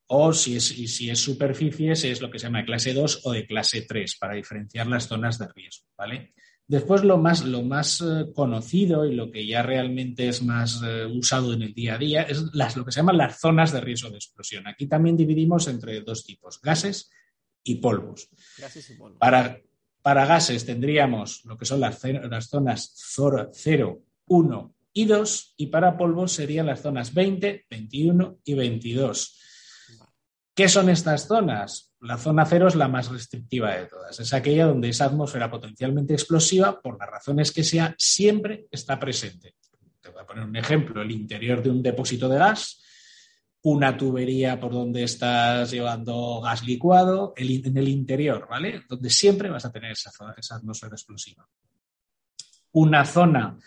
O 0.07 0.33
si 0.33 0.55
es, 0.55 0.77
y 0.77 0.87
si 0.87 1.09
es 1.09 1.19
superficie, 1.19 1.95
si 1.95 2.09
es 2.09 2.21
lo 2.21 2.29
que 2.29 2.37
se 2.39 2.45
llama 2.45 2.59
de 2.59 2.65
clase 2.65 2.93
2 2.93 3.21
o 3.23 3.31
de 3.31 3.47
clase 3.47 3.81
3, 3.81 4.17
para 4.17 4.35
diferenciar 4.35 4.87
las 4.87 5.07
zonas 5.07 5.39
de 5.39 5.47
riesgo, 5.47 5.87
¿vale? 5.97 6.33
Después 6.67 7.03
lo 7.03 7.19
más, 7.19 7.45
lo 7.45 7.61
más 7.61 8.01
eh, 8.01 8.25
conocido 8.33 9.05
y 9.05 9.13
lo 9.13 9.29
que 9.29 9.45
ya 9.45 9.61
realmente 9.61 10.27
es 10.27 10.41
más 10.41 10.81
eh, 10.83 11.05
usado 11.05 11.53
en 11.53 11.61
el 11.61 11.73
día 11.75 11.93
a 11.93 11.97
día 11.99 12.23
es 12.23 12.53
las, 12.53 12.75
lo 12.75 12.83
que 12.83 12.91
se 12.91 13.01
llaman 13.01 13.17
las 13.17 13.39
zonas 13.39 13.71
de 13.71 13.81
riesgo 13.81 14.09
de 14.09 14.15
explosión. 14.15 14.67
Aquí 14.67 14.87
también 14.87 15.15
dividimos 15.15 15.67
entre 15.67 16.01
dos 16.01 16.25
tipos, 16.25 16.59
gases 16.61 17.11
y 17.63 17.75
polvos. 17.75 18.29
Gases 18.57 18.89
y 18.89 18.93
polvo. 18.95 19.19
Para, 19.19 19.61
para 20.01 20.25
gases 20.25 20.65
tendríamos 20.65 21.45
lo 21.45 21.55
que 21.55 21.65
son 21.65 21.81
las, 21.81 22.03
las 22.03 22.47
zonas 22.47 22.93
0, 22.95 24.01
1 24.25 24.75
y 24.93 25.05
2 25.05 25.53
y 25.57 25.67
para 25.67 25.97
polvos 25.97 26.31
serían 26.31 26.65
las 26.65 26.81
zonas 26.81 27.13
20, 27.13 27.67
21 27.69 28.39
y 28.43 28.53
22. 28.55 29.39
¿Qué 30.55 30.69
son 30.69 30.89
estas 30.89 31.27
zonas? 31.27 31.93
La 31.99 32.17
zona 32.17 32.45
cero 32.45 32.69
es 32.69 32.75
la 32.75 32.87
más 32.87 33.11
restrictiva 33.11 33.75
de 33.75 33.87
todas. 33.87 34.17
Es 34.17 34.33
aquella 34.33 34.67
donde 34.67 34.87
esa 34.87 35.05
atmósfera 35.05 35.51
potencialmente 35.51 36.13
explosiva, 36.13 36.79
por 36.79 36.97
las 36.97 37.09
razones 37.09 37.51
que 37.51 37.63
sea, 37.63 37.93
siempre 37.97 38.65
está 38.71 38.97
presente. 38.97 39.55
Te 39.99 40.09
voy 40.09 40.21
a 40.21 40.25
poner 40.25 40.45
un 40.45 40.55
ejemplo, 40.55 41.01
el 41.01 41.11
interior 41.11 41.61
de 41.61 41.71
un 41.71 41.83
depósito 41.83 42.29
de 42.29 42.37
gas, 42.37 42.81
una 43.63 43.97
tubería 43.97 44.57
por 44.57 44.71
donde 44.71 45.03
estás 45.03 45.71
llevando 45.71 46.39
gas 46.39 46.63
licuado, 46.63 47.33
el 47.35 47.65
en 47.65 47.77
el 47.77 47.89
interior, 47.89 48.47
¿vale? 48.49 48.83
Donde 48.87 49.09
siempre 49.09 49.49
vas 49.49 49.65
a 49.65 49.71
tener 49.73 49.91
esa, 49.91 50.11
esa 50.37 50.55
atmósfera 50.55 50.95
explosiva. 50.95 51.45
Una 52.71 53.03
zona 53.03 53.57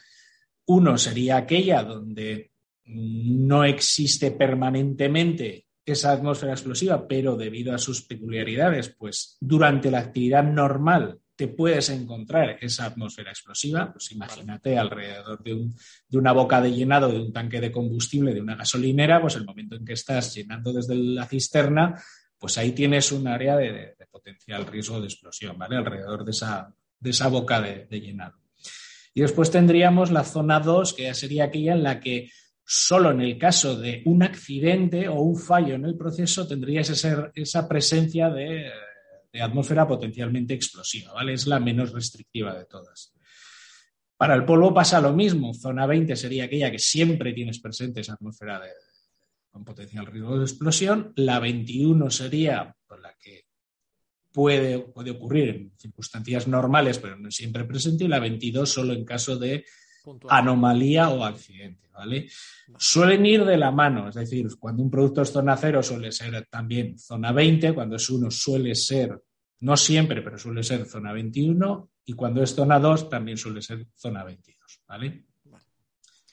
uno 0.68 0.98
sería 0.98 1.36
aquella 1.38 1.82
donde 1.82 2.52
no 2.84 3.64
existe 3.64 4.30
permanentemente 4.30 5.67
esa 5.92 6.12
atmósfera 6.12 6.52
explosiva, 6.52 7.06
pero 7.06 7.36
debido 7.36 7.74
a 7.74 7.78
sus 7.78 8.02
peculiaridades, 8.02 8.88
pues 8.90 9.36
durante 9.40 9.90
la 9.90 10.00
actividad 10.00 10.44
normal 10.44 11.20
te 11.38 11.46
puedes 11.46 11.88
encontrar 11.90 12.58
esa 12.60 12.86
atmósfera 12.86 13.30
explosiva. 13.30 13.92
Pues 13.92 14.10
imagínate 14.10 14.76
alrededor 14.76 15.40
de, 15.42 15.54
un, 15.54 15.76
de 16.08 16.18
una 16.18 16.32
boca 16.32 16.60
de 16.60 16.72
llenado 16.72 17.12
de 17.12 17.20
un 17.20 17.32
tanque 17.32 17.60
de 17.60 17.70
combustible 17.70 18.34
de 18.34 18.40
una 18.40 18.56
gasolinera, 18.56 19.20
pues 19.20 19.36
el 19.36 19.44
momento 19.44 19.76
en 19.76 19.84
que 19.84 19.92
estás 19.92 20.34
llenando 20.34 20.72
desde 20.72 20.96
la 20.96 21.26
cisterna, 21.26 22.02
pues 22.38 22.58
ahí 22.58 22.72
tienes 22.72 23.12
un 23.12 23.28
área 23.28 23.56
de, 23.56 23.94
potencial 24.10 24.66
riesgo 24.66 25.00
de 25.00 25.06
explosión, 25.06 25.56
¿vale? 25.56 25.76
Alrededor 25.76 26.24
de 26.24 26.32
esa, 26.32 26.74
de 26.98 27.10
esa 27.10 27.28
boca 27.28 27.60
de, 27.60 27.86
de 27.88 28.00
llenado. 28.00 28.36
Y 29.14 29.20
después 29.20 29.50
tendríamos 29.50 30.10
la 30.10 30.24
zona 30.24 30.58
2, 30.58 30.94
que 30.94 31.04
ya 31.04 31.14
sería 31.14 31.44
aquella 31.44 31.74
en 31.74 31.84
la 31.84 32.00
que 32.00 32.30
solo 32.70 33.12
en 33.12 33.22
el 33.22 33.38
caso 33.38 33.78
de 33.78 34.02
un 34.04 34.22
accidente 34.22 35.08
o 35.08 35.22
un 35.22 35.38
fallo 35.38 35.74
en 35.74 35.86
el 35.86 35.96
proceso 35.96 36.46
tendrías 36.46 36.90
ese- 36.90 37.30
esa 37.34 37.66
presencia 37.66 38.28
de, 38.28 38.70
atmósfera 39.40 39.86
potencialmente 39.88 40.52
explosiva, 40.52 41.12
¿vale? 41.14 41.32
Es 41.32 41.46
la 41.46 41.60
menos 41.60 41.92
restrictiva 41.92 42.58
de 42.58 42.66
todas. 42.66 43.14
Para 44.18 44.34
el 44.34 44.44
polvo 44.44 44.74
pasa 44.74 45.00
lo 45.00 45.12
mismo. 45.14 45.54
Zona 45.54 45.86
20 45.86 46.14
sería 46.16 46.44
aquella 46.44 46.70
que 46.70 46.78
siempre 46.78 47.32
tienes 47.32 47.58
presente 47.60 48.00
esa 48.02 48.14
atmósfera 48.14 48.60
de- 48.60 48.68
con 49.50 49.64
potencial 49.64 50.04
riesgo 50.06 50.36
de 50.38 50.44
explosión. 50.44 51.12
La 51.16 51.38
21 51.38 52.10
sería 52.10 52.74
la 53.00 53.14
que 53.18 53.46
puede, 54.32 54.80
puede 54.80 55.12
ocurrir 55.12 55.48
en 55.50 55.72
circunstancias 55.78 56.46
normales, 56.48 56.98
pero 56.98 57.16
no 57.16 57.30
siempre 57.30 57.64
presente. 57.64 58.04
Y 58.04 58.08
la 58.08 58.18
22 58.18 58.68
solo 58.70 58.92
en 58.92 59.04
caso 59.06 59.38
de 59.38 59.64
Puntual. 60.08 60.34
anomalía 60.34 61.10
o 61.10 61.22
accidente, 61.22 61.88
¿vale? 61.92 62.30
Suelen 62.78 63.26
ir 63.26 63.44
de 63.44 63.58
la 63.58 63.70
mano, 63.70 64.08
es 64.08 64.14
decir, 64.14 64.46
cuando 64.58 64.82
un 64.82 64.90
producto 64.90 65.20
es 65.20 65.30
zona 65.30 65.54
cero 65.54 65.82
suele 65.82 66.10
ser 66.12 66.46
también 66.46 66.98
zona 66.98 67.30
20, 67.30 67.74
cuando 67.74 67.96
es 67.96 68.08
uno 68.08 68.30
suele 68.30 68.74
ser, 68.74 69.22
no 69.60 69.76
siempre, 69.76 70.22
pero 70.22 70.38
suele 70.38 70.62
ser 70.62 70.86
zona 70.86 71.12
21 71.12 71.90
y 72.06 72.14
cuando 72.14 72.42
es 72.42 72.54
zona 72.54 72.78
2 72.78 73.10
también 73.10 73.36
suele 73.36 73.60
ser 73.60 73.86
zona 73.94 74.24
22, 74.24 74.80
¿vale? 74.88 75.26
Vale. 75.44 75.64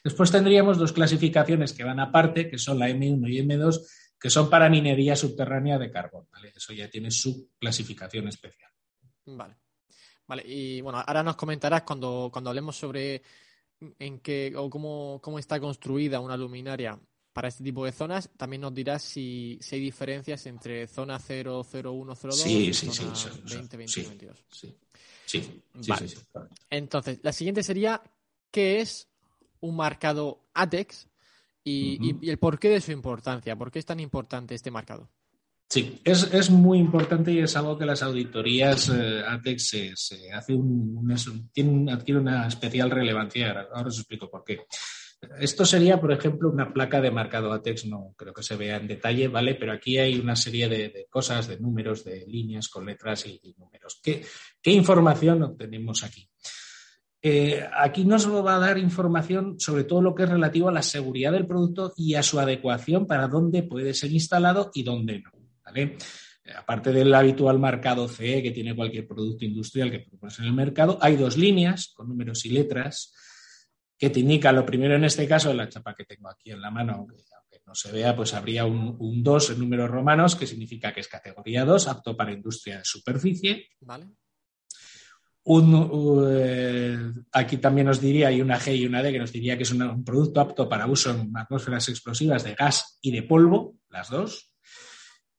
Después 0.01 0.31
tendríamos 0.31 0.77
dos 0.77 0.93
clasificaciones 0.93 1.73
que 1.73 1.83
van 1.83 1.99
aparte, 1.99 2.49
que 2.49 2.57
son 2.57 2.79
la 2.79 2.89
M1 2.89 3.29
y 3.29 3.41
M2, 3.41 3.81
que 4.17 4.29
son 4.29 4.49
para 4.49 4.69
minería 4.69 5.17
subterránea 5.17 5.77
de 5.77 5.91
carbón, 5.91 6.27
¿vale? 6.31 6.53
Eso 6.55 6.71
ya 6.71 6.89
tiene 6.89 7.11
su 7.11 7.49
clasificación 7.59 8.29
especial. 8.29 8.71
Vale. 9.25 9.57
Vale, 10.27 10.43
y 10.47 10.81
bueno, 10.81 11.03
ahora 11.05 11.21
nos 11.21 11.35
comentarás 11.35 11.83
cuando, 11.83 12.29
cuando 12.31 12.49
hablemos 12.49 12.75
sobre 12.75 13.21
en 13.99 14.19
qué 14.19 14.53
o 14.55 14.69
cómo, 14.69 15.19
cómo 15.21 15.39
está 15.39 15.59
construida 15.59 16.19
una 16.19 16.37
luminaria 16.37 16.99
para 17.33 17.49
este 17.49 17.63
tipo 17.63 17.83
de 17.83 17.91
zonas, 17.91 18.29
también 18.37 18.61
nos 18.61 18.73
dirás 18.73 19.01
si, 19.03 19.57
si 19.61 19.75
hay 19.75 19.81
diferencias 19.81 20.45
entre 20.45 20.87
zona 20.87 21.19
0, 21.19 21.65
0, 21.69 21.91
1, 21.91 22.15
0, 22.15 22.33
2 22.33 22.41
Sí, 22.41 22.67
y 22.69 22.73
sí, 22.73 22.85
zona 22.87 23.11
eso- 23.13 23.27
eso, 23.29 23.55
20, 23.55 23.77
20, 23.77 23.91
sí. 23.93 24.07
22. 24.07 24.45
Sí, 25.25 25.61
Vale. 25.89 26.07
Entonces, 26.69 27.19
la 27.23 27.33
siguiente 27.33 27.61
sería, 27.63 28.01
¿qué 28.51 28.79
es 28.79 29.09
un 29.59 29.75
marcado 29.75 30.45
ATEX 30.53 31.09
y, 31.63 31.97
y- 32.01 32.17
y 32.21 32.29
el 32.29 32.37
porqué 32.37 32.69
de 32.69 32.79
su 32.79 32.91
importancia? 32.93 33.55
¿Por 33.57 33.71
qué 33.71 33.79
es 33.79 33.85
tan 33.85 33.99
importante 33.99 34.55
este 34.55 34.71
marcado? 34.71 35.09
Sí, 35.67 35.99
es, 36.03 36.31
es 36.31 36.49
muy 36.49 36.77
importante 36.77 37.31
y 37.31 37.39
es 37.39 37.55
algo 37.55 37.77
que 37.77 37.85
las 37.85 38.03
auditorías 38.03 38.89
eh, 38.89 39.23
ATEX 39.27 39.95
se, 39.95 40.31
hace 40.31 40.53
un, 40.53 41.05
tiene 41.51 41.91
adquiere 41.91 42.21
una 42.21 42.47
especial 42.47 42.91
relevancia. 42.91 43.67
Ahora, 43.73 43.87
os 43.87 43.97
explico 43.97 44.29
por 44.29 44.43
qué. 44.43 44.59
Esto 45.39 45.65
sería, 45.65 45.99
por 45.99 46.11
ejemplo, 46.11 46.51
una 46.51 46.71
placa 46.71 47.01
de 47.01 47.09
marcado 47.09 47.51
ATEX, 47.51 47.87
no 47.87 48.13
creo 48.15 48.31
que 48.31 48.43
se 48.43 48.55
vea 48.55 48.77
en 48.77 48.87
detalle, 48.87 49.27
¿vale? 49.27 49.55
Pero 49.55 49.73
aquí 49.73 49.97
hay 49.97 50.19
una 50.19 50.35
serie 50.35 50.69
de, 50.69 51.07
cosas, 51.09 51.47
de 51.47 51.59
números, 51.59 52.03
de 52.03 52.25
líneas 52.27 52.67
con 52.67 52.85
letras 52.85 53.25
y, 53.25 53.39
y 53.41 53.55
números. 53.57 53.99
¿Qué, 54.03 54.23
qué 54.61 54.71
información 54.71 55.41
obtenemos 55.41 56.03
aquí? 56.03 56.29
Eh, 57.27 57.67
aquí 57.75 58.05
nos 58.05 58.29
va 58.29 58.55
a 58.55 58.59
dar 58.59 58.77
información 58.77 59.59
sobre 59.59 59.83
todo 59.83 59.99
lo 59.99 60.13
que 60.13 60.23
es 60.23 60.29
relativo 60.29 60.69
a 60.69 60.71
la 60.71 60.83
seguridad 60.83 61.31
del 61.31 61.47
producto 61.47 61.91
y 61.97 62.13
a 62.13 62.21
su 62.21 62.39
adecuación 62.39 63.07
para 63.07 63.27
dónde 63.27 63.63
puede 63.63 63.95
ser 63.95 64.11
instalado 64.11 64.69
y 64.75 64.83
dónde 64.83 65.21
no. 65.21 65.31
¿Vale? 65.75 65.97
Eh, 66.43 66.51
Aparte 66.55 66.91
del 66.91 67.13
habitual 67.13 67.59
marcado 67.59 68.07
CE 68.07 68.41
que 68.41 68.51
tiene 68.51 68.75
cualquier 68.75 69.07
producto 69.07 69.45
industrial 69.45 69.91
que 69.91 69.99
propones 69.99 70.39
en 70.39 70.45
el 70.45 70.53
mercado, 70.53 70.97
hay 71.01 71.15
dos 71.15 71.37
líneas 71.37 71.91
con 71.95 72.07
números 72.07 72.45
y 72.45 72.49
letras 72.49 73.13
que 73.97 74.09
te 74.09 74.19
indican, 74.19 74.55
lo 74.55 74.65
primero 74.65 74.95
en 74.95 75.05
este 75.05 75.27
caso, 75.27 75.53
la 75.53 75.69
chapa 75.69 75.95
que 75.95 76.03
tengo 76.03 76.29
aquí 76.29 76.51
en 76.51 76.61
la 76.61 76.69
mano, 76.69 76.93
aunque, 76.93 77.15
aunque 77.15 77.61
no 77.65 77.73
se 77.73 77.91
vea, 77.91 78.13
pues 78.15 78.33
habría 78.33 78.65
un, 78.65 78.95
un 78.99 79.23
2 79.23 79.51
en 79.51 79.59
números 79.59 79.89
romanos, 79.89 80.35
que 80.35 80.45
significa 80.45 80.93
que 80.93 80.99
es 80.99 81.07
categoría 81.07 81.63
2, 81.63 81.87
apto 81.87 82.15
para 82.15 82.33
industria 82.33 82.79
de 82.79 82.85
superficie. 82.85 83.69
¿Vale? 83.79 84.07
Un, 85.47 86.27
eh, 86.27 86.97
aquí 87.31 87.57
también 87.57 87.87
nos 87.87 88.01
diría, 88.01 88.27
hay 88.29 88.41
una 88.41 88.59
G 88.59 88.75
y 88.75 88.85
una 88.85 89.01
D 89.01 89.11
que 89.11 89.19
nos 89.19 89.31
diría 89.31 89.55
que 89.55 89.63
es 89.63 89.71
un 89.71 90.03
producto 90.03 90.41
apto 90.41 90.67
para 90.67 90.87
uso 90.87 91.11
en 91.11 91.31
atmósferas 91.37 91.87
explosivas 91.87 92.43
de 92.43 92.55
gas 92.55 92.97
y 93.01 93.11
de 93.11 93.23
polvo, 93.23 93.77
las 93.89 94.09
dos. 94.09 94.54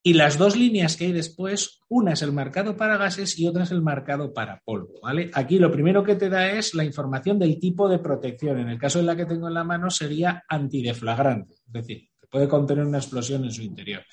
Y 0.06 0.12
las 0.12 0.38
dos 0.38 0.54
líneas 0.54 0.96
que 0.96 1.06
hay 1.06 1.12
después, 1.12 1.80
una 1.88 2.12
es 2.12 2.22
el 2.22 2.30
marcado 2.30 2.76
para 2.76 2.96
gases 2.96 3.36
y 3.40 3.48
otra 3.48 3.64
es 3.64 3.72
el 3.72 3.82
marcado 3.82 4.32
para 4.32 4.62
polvo, 4.64 5.00
¿vale? 5.02 5.32
Aquí 5.34 5.58
lo 5.58 5.72
primero 5.72 6.04
que 6.04 6.14
te 6.14 6.28
da 6.28 6.48
es 6.52 6.74
la 6.74 6.84
información 6.84 7.40
del 7.40 7.58
tipo 7.58 7.88
de 7.88 7.98
protección. 7.98 8.60
En 8.60 8.68
el 8.68 8.78
caso 8.78 9.00
de 9.00 9.04
la 9.04 9.16
que 9.16 9.26
tengo 9.26 9.48
en 9.48 9.54
la 9.54 9.64
mano 9.64 9.90
sería 9.90 10.44
antideflagrante, 10.48 11.54
es 11.54 11.72
decir, 11.72 12.08
que 12.20 12.28
puede 12.28 12.46
contener 12.46 12.84
una 12.84 12.98
explosión 12.98 13.42
en 13.46 13.50
su 13.50 13.62
interior. 13.62 14.04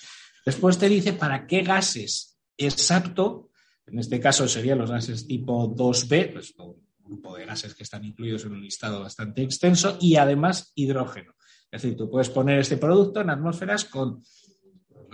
Después 0.44 0.80
te 0.80 0.90
dice 0.90 1.14
para 1.14 1.46
qué 1.46 1.62
gases 1.62 2.40
es 2.58 2.90
apto, 2.90 3.52
en 3.86 4.00
este 4.00 4.20
caso 4.20 4.48
serían 4.48 4.80
los 4.80 4.90
gases 4.90 5.28
tipo 5.28 5.76
2B, 5.76 6.34
pues 6.34 6.56
un 6.58 6.76
grupo 7.04 7.38
de 7.38 7.46
gases 7.46 7.76
que 7.76 7.84
están 7.84 8.04
incluidos 8.04 8.46
en 8.46 8.54
un 8.54 8.64
listado 8.64 9.00
bastante 9.00 9.44
extenso, 9.44 10.00
y 10.02 10.16
además 10.16 10.72
hidrógeno. 10.74 11.36
Es 11.74 11.82
decir, 11.82 11.98
tú 11.98 12.08
puedes 12.08 12.30
poner 12.30 12.60
este 12.60 12.78
producto 12.78 13.22
en 13.22 13.32
atmósferas 13.32 13.86
con 13.86 14.24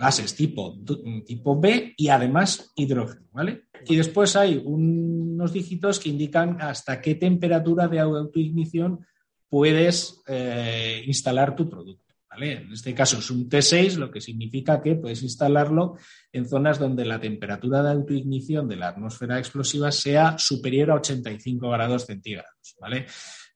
gases 0.00 0.34
tipo, 0.34 0.78
tipo 1.26 1.60
B 1.60 1.94
y 1.96 2.08
además 2.08 2.72
hidrógeno, 2.74 3.28
¿vale? 3.32 3.64
Y 3.86 3.96
después 3.96 4.34
hay 4.34 4.60
unos 4.64 5.52
dígitos 5.52 6.00
que 6.00 6.08
indican 6.08 6.60
hasta 6.60 7.00
qué 7.00 7.14
temperatura 7.14 7.86
de 7.86 8.00
autoignición 8.00 9.06
puedes 9.48 10.22
eh, 10.26 11.02
instalar 11.06 11.54
tu 11.54 11.68
producto. 11.68 12.14
¿vale? 12.30 12.52
En 12.52 12.72
este 12.72 12.94
caso 12.94 13.18
es 13.18 13.30
un 13.30 13.48
T6, 13.48 13.96
lo 13.96 14.10
que 14.10 14.20
significa 14.20 14.80
que 14.80 14.94
puedes 14.94 15.22
instalarlo 15.22 15.96
en 16.32 16.48
zonas 16.48 16.78
donde 16.78 17.04
la 17.04 17.20
temperatura 17.20 17.82
de 17.82 17.90
autoignición 17.90 18.68
de 18.68 18.76
la 18.76 18.88
atmósfera 18.88 19.38
explosiva 19.38 19.90
sea 19.90 20.38
superior 20.38 20.92
a 20.92 20.94
85 20.94 21.68
grados 21.68 22.06
centígrados. 22.06 22.76
¿vale? 22.80 23.06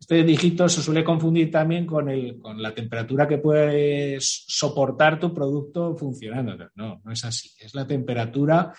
Este 0.05 0.23
dígito 0.23 0.69
se 0.69 0.83
suele 0.83 1.03
confundir 1.03 1.51
también 1.51 1.87
con, 1.87 2.11
el, 2.11 2.39
con 2.39 2.61
la 2.61 2.75
temperatura 2.75 3.27
que 3.27 3.39
puedes 3.39 4.45
soportar 4.47 5.19
tu 5.19 5.33
producto 5.33 5.97
funcionando. 5.97 6.69
No, 6.75 7.01
no 7.03 7.11
es 7.11 7.25
así. 7.25 7.51
Es 7.59 7.75
la 7.75 7.87
temperatura 7.87 8.75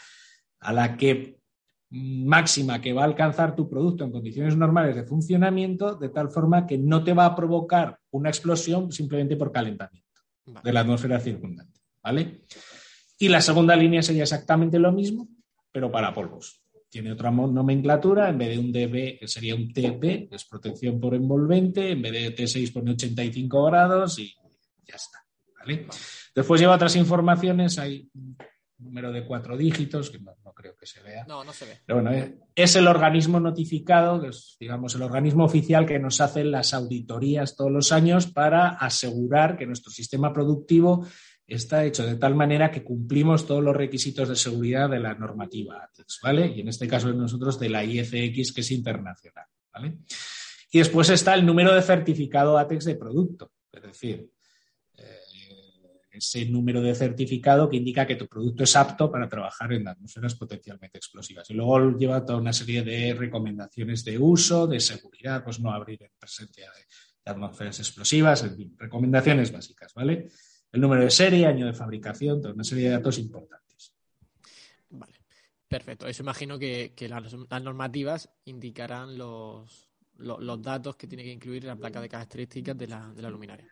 a 0.60 0.72
la 0.72 0.96
que 0.96 1.40
máxima 1.90 2.80
que 2.80 2.94
va 2.94 3.02
a 3.02 3.06
alcanzar 3.06 3.56
tu 3.56 3.68
producto 3.68 4.04
en 4.04 4.12
condiciones 4.12 4.56
normales 4.56 4.96
de 4.96 5.04
funcionamiento, 5.04 5.96
de 5.96 6.10
tal 6.10 6.30
forma 6.30 6.68
que 6.68 6.78
no 6.78 7.04
te 7.04 7.14
va 7.14 7.26
a 7.26 7.36
provocar 7.36 7.98
una 8.12 8.30
explosión 8.30 8.92
simplemente 8.92 9.36
por 9.36 9.52
calentamiento 9.52 10.22
de 10.64 10.74
la 10.74 10.82
atmósfera 10.82 11.20
circundante. 11.20 11.80
¿vale? 12.04 12.44
Y 13.18 13.30
la 13.30 13.42
segunda 13.42 13.76
línea 13.76 14.04
sería 14.04 14.22
exactamente 14.22 14.78
lo 14.78 14.92
mismo, 14.92 15.28
pero 15.72 15.92
para 15.92 16.14
polvos 16.14 16.62
tiene 16.96 17.12
otra 17.12 17.30
nomenclatura, 17.30 18.30
en 18.30 18.38
vez 18.38 18.52
de 18.52 18.58
un 18.58 18.72
DB 18.72 19.28
sería 19.28 19.54
un 19.54 19.74
TB, 19.74 20.00
que 20.00 20.30
es 20.32 20.46
protección 20.46 20.98
por 20.98 21.14
envolvente, 21.14 21.92
en 21.92 22.02
vez 22.02 22.14
de 22.14 22.34
T6 22.34 22.72
pone 22.72 22.92
85 22.92 23.66
grados 23.66 24.18
y 24.18 24.34
ya 24.88 24.96
está. 24.96 25.20
Después 26.34 26.62
lleva 26.62 26.76
otras 26.76 26.96
informaciones, 26.96 27.78
hay 27.80 28.10
un 28.14 28.38
número 28.78 29.12
de 29.12 29.26
cuatro 29.26 29.58
dígitos, 29.58 30.10
que 30.10 30.20
no, 30.20 30.32
creo 30.54 30.78
que 30.78 30.86
se 30.86 31.02
vea. 31.04 31.26
No, 31.28 31.44
no 31.44 31.52
se 31.52 31.66
ve. 31.66 31.82
Pero 31.86 32.02
bueno, 32.02 32.16
eh, 32.16 32.38
es 32.56 32.78
el 32.78 32.88
organismo 32.88 33.42
notificado, 33.42 34.22
que 34.22 34.30
es, 34.30 34.56
digamos, 34.58 34.96
el 34.96 35.02
organismo 35.02 35.44
oficial 35.44 35.86
que 35.86 36.00
nos 36.00 36.22
hace 36.22 36.46
las 36.46 36.74
auditorías 36.74 37.58
todos 37.58 37.74
los 37.74 37.92
años 37.92 38.28
para 38.28 38.70
asegurar 38.70 39.58
que 39.58 39.66
nuestro 39.66 39.92
sistema 39.92 40.32
productivo 40.32 41.06
está 41.48 41.86
hecho 41.86 42.06
de 42.06 42.16
tal 42.16 42.36
manera 42.36 42.72
que 42.72 42.84
cumplimos 42.84 43.46
todos 43.46 43.64
los 43.64 43.76
requisitos 43.76 44.30
de 44.30 44.36
seguridad 44.36 44.90
de 44.90 45.00
la 45.00 45.14
normativa 45.14 45.84
ATEX, 45.84 46.20
¿vale? 46.24 46.48
Y 46.48 46.62
en 46.62 46.70
este 46.70 46.88
caso 46.88 47.08
de 47.10 47.16
nosotros 47.16 47.60
de 47.60 47.70
la 47.70 47.84
IECX, 47.84 48.52
que 48.52 48.62
es 48.62 48.72
internacional, 48.72 49.46
¿vale? 49.74 50.00
Y 50.72 50.80
después 50.80 51.10
está 51.10 51.36
el 51.36 51.46
número 51.46 51.74
de 51.74 51.82
certificado 51.82 52.58
ATEX 52.58 52.86
de 52.86 52.96
producto, 52.96 53.52
es 53.72 53.84
decir, 53.84 54.30
eh, 54.98 55.20
ese 56.12 56.46
número 56.46 56.82
de 56.82 56.96
certificado 56.96 57.70
que 57.70 57.78
indica 57.78 58.08
que 58.08 58.16
tu 58.16 58.28
producto 58.28 58.64
es 58.64 58.76
apto 58.76 59.12
para 59.12 59.30
trabajar 59.30 59.72
en 59.74 59.88
atmósferas 59.88 60.34
potencialmente 60.36 60.98
explosivas. 60.98 61.50
Y 61.50 61.54
luego 61.54 61.96
lleva 61.98 62.26
toda 62.26 62.40
una 62.40 62.54
serie 62.54 62.82
de 62.84 63.14
recomendaciones 63.14 64.04
de 64.04 64.18
uso, 64.18 64.66
de 64.66 64.80
seguridad, 64.80 65.44
pues 65.44 65.60
no 65.60 65.72
abrir 65.72 66.02
en 66.02 66.12
presencia 66.18 66.72
de 66.72 67.32
atmósferas 67.32 67.80
explosivas, 67.80 68.44
en 68.44 68.56
fin, 68.56 68.76
recomendaciones 68.78 69.52
básicas, 69.52 69.94
¿vale? 69.94 70.30
El 70.76 70.82
número 70.82 71.04
de 71.04 71.10
serie, 71.10 71.46
año 71.46 71.66
de 71.66 71.74
fabricación, 71.74 72.42
toda 72.42 72.54
una 72.54 72.64
serie 72.64 72.86
de 72.86 72.92
datos 72.92 73.18
importantes. 73.18 73.94
Vale, 74.90 75.14
perfecto. 75.68 76.06
Eso 76.06 76.22
imagino 76.22 76.60
que, 76.60 76.94
las, 77.10 77.34
normativas 77.64 78.30
indicarán 78.44 79.18
los, 79.18 79.88
datos 80.60 80.98
que 80.98 81.08
tiene 81.08 81.24
que 81.24 81.32
incluir 81.32 81.64
la 81.64 81.78
placa 81.78 82.02
de 82.02 82.10
características 82.10 82.78
de 82.78 82.88
la, 82.88 83.12
de 83.14 83.22
la 83.22 83.30
luminaria. 83.30 83.68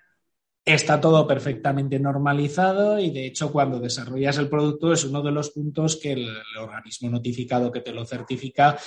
Está 0.65 1.01
todo 1.01 1.27
perfectamente 1.27 1.99
normalizado 1.99 2.97
y 2.97 3.11
de 3.11 3.25
hecho 3.25 3.51
cuando 3.51 3.81
desarrollas 3.81 4.37
el 4.37 4.47
producto 4.47 4.93
es 4.93 5.03
uno 5.03 5.21
de 5.21 5.31
los 5.31 5.49
puntos 5.49 5.97
que 5.97 6.13
el 6.13 6.29
organismo 6.57 7.09
notificado 7.09 7.69
que 7.69 7.81
te 7.81 7.91
lo 7.91 8.05
certifica 8.05 8.77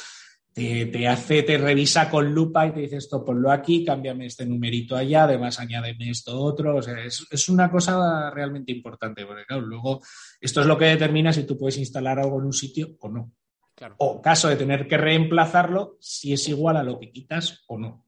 te, 0.57 1.07
hace, 1.07 1.43
te 1.43 1.59
revisa 1.59 2.09
con 2.09 2.33
lupa 2.33 2.67
y 2.67 2.73
te 2.73 2.81
dice 2.81 2.97
esto, 2.97 3.23
ponlo 3.23 3.51
aquí, 3.51 3.85
cámbiame 3.85 4.25
este 4.25 4.47
numerito 4.47 4.97
allá, 4.97 5.25
además 5.25 5.61
añádeme 5.61 6.09
esto 6.09 6.41
otro. 6.41 6.77
O 6.77 6.83
sea, 6.83 6.99
es, 7.05 7.49
una 7.51 7.71
cosa 7.71 8.31
realmente 8.31 8.73
importante, 8.73 9.27
porque 9.27 9.45
claro, 9.45 9.67
luego 9.67 10.01
esto 10.41 10.63
es 10.63 10.67
lo 10.67 10.79
que 10.79 10.87
determina 10.87 11.31
si 11.31 11.45
tú 11.45 11.59
puedes 11.59 11.77
instalar 11.77 12.19
algo 12.19 12.41
en 12.41 12.47
un 12.47 12.55
sitio 12.55 12.97
o 13.01 13.11
no. 13.11 13.33
O 13.99 14.23
caso 14.23 14.49
de 14.49 14.57
tener 14.57 14.89
que 14.89 14.97
reemplazarlo, 14.97 15.99
si 16.01 16.33
es 16.33 16.49
igual 16.49 16.79
a 16.79 16.83
lo 16.83 16.99
que 16.99 17.13
quitas 17.13 17.63
o 17.67 17.77
no. 17.77 18.07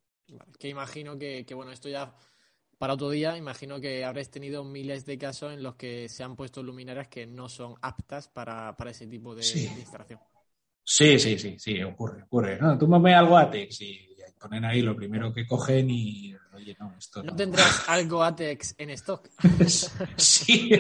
que 0.59 0.71
imagino 0.71 1.19
que, 1.19 1.45
bueno, 1.55 1.71
esto 1.71 1.91
ya 1.91 2.15
para 2.79 2.95
otro 2.95 3.11
día, 3.11 3.37
imagino 3.37 3.79
que 3.79 4.07
habréis 4.07 4.31
tenido 4.31 4.65
miles 4.65 5.05
de 5.05 5.19
casos 5.19 5.53
en 5.53 5.63
los 5.63 5.75
que 5.75 6.09
se 6.09 6.25
han 6.25 6.35
puesto 6.35 6.63
luminarias 6.63 7.09
que 7.09 7.27
no 7.27 7.51
son 7.51 7.75
aptas 7.83 8.27
para, 8.29 8.75
ese 8.87 9.07
tipo 9.07 9.35
de 9.35 9.43
instalación. 9.43 10.19
Sí, 10.91 11.19
sí, 11.19 11.39
sí, 11.39 11.57
sí, 11.59 11.83
ocurre, 11.83 12.23
ocurre. 12.23 12.59
No, 12.59 12.79
tú 12.79 12.89
me 12.89 13.15
algo 13.15 13.37
ATEX 13.37 13.83
y 13.83 14.09
ponen 14.41 14.65
ahí 14.65 14.81
lo 14.81 14.97
primero 14.97 15.31
que 15.35 15.47
cogen 15.47 15.91
y, 15.91 16.35
oye, 16.55 16.75
no, 16.81 16.95
esto 16.99 17.23
no. 17.23 17.33
¿No 17.33 17.37
tendrás 17.37 17.87
algo 17.91 18.25
ATEX 18.25 18.75
en 18.79 18.89
stock? 18.91 19.29
sí, 20.17 20.71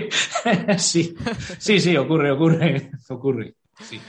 sí, 0.78 1.14
sí, 1.58 1.80
sí, 1.80 1.96
ocurre, 1.98 2.30
ocurre, 2.30 2.90
ocurre, 3.10 3.54
sí. 3.82 4.00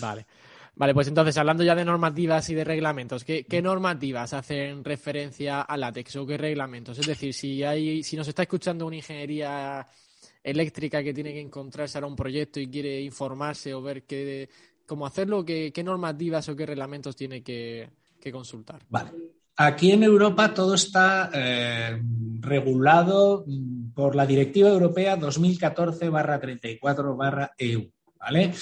Vale. 0.00 0.26
Vale, 0.74 0.92
pues 0.92 1.06
entonces, 1.06 1.38
hablando 1.38 1.62
ya 1.62 1.76
de 1.76 1.84
normativas 1.84 2.50
y 2.50 2.54
de 2.54 2.64
reglamentos, 2.64 3.22
¿qué, 3.22 3.62
normativas 3.62 4.32
hacen 4.32 4.82
referencia 4.82 5.62
al 5.62 5.80
látex 5.80 6.16
o 6.16 6.26
qué 6.26 6.36
reglamentos? 6.36 6.98
Es 6.98 7.06
decir, 7.06 7.32
si 7.32 7.62
hay, 7.62 8.02
si 8.02 8.16
nos 8.16 8.26
está 8.26 8.42
escuchando 8.42 8.84
una 8.84 8.96
ingeniería 8.96 9.86
eléctrica 10.42 11.04
que 11.04 11.14
tiene 11.14 11.32
que 11.32 11.40
encontrarse 11.40 11.96
ahora 11.96 12.08
un 12.08 12.16
proyecto 12.16 12.58
y 12.58 12.66
quiere 12.66 13.00
informarse 13.00 13.72
o 13.72 13.80
ver 13.80 14.02
qué, 14.02 14.48
cómo 14.86 15.06
hacerlo, 15.06 15.44
qué, 15.44 15.72
normativas 15.84 16.48
o 16.48 16.56
qué 16.56 16.64
reglamentos 16.66 17.16
tiene 17.16 17.42
que, 17.42 17.90
consultar. 18.32 18.82
Vale. 18.88 19.10
Aquí 19.58 19.92
en 19.92 20.02
Europa 20.02 20.52
todo 20.52 20.74
está 20.74 21.30
eh, 21.32 22.02
regulado 22.40 23.44
mm, 23.46 23.92
por 23.92 24.16
la 24.16 24.26
Directiva 24.26 24.68
Europea 24.68 25.16
2014-34-EU. 25.16 27.92
¿Vale? 28.18 28.52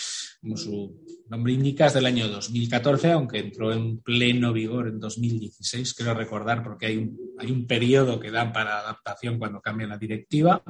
Como 0.40 0.56
su 0.58 1.00
nombre 1.28 1.52
indica, 1.54 1.86
es 1.86 1.94
del 1.94 2.04
año 2.04 2.28
2014, 2.28 3.12
aunque 3.12 3.38
entró 3.38 3.72
en 3.72 4.00
pleno 4.00 4.52
vigor 4.52 4.88
en 4.88 5.00
2016, 5.00 5.94
quiero 5.94 6.12
recordar, 6.12 6.62
porque 6.62 6.84
hay 6.86 6.98
un, 6.98 7.18
hay 7.38 7.50
un 7.50 7.66
periodo 7.66 8.20
que 8.20 8.30
dan 8.30 8.52
para 8.52 8.80
adaptación 8.80 9.38
cuando 9.38 9.62
cambia 9.62 9.86
la 9.86 9.96
directiva. 9.96 10.62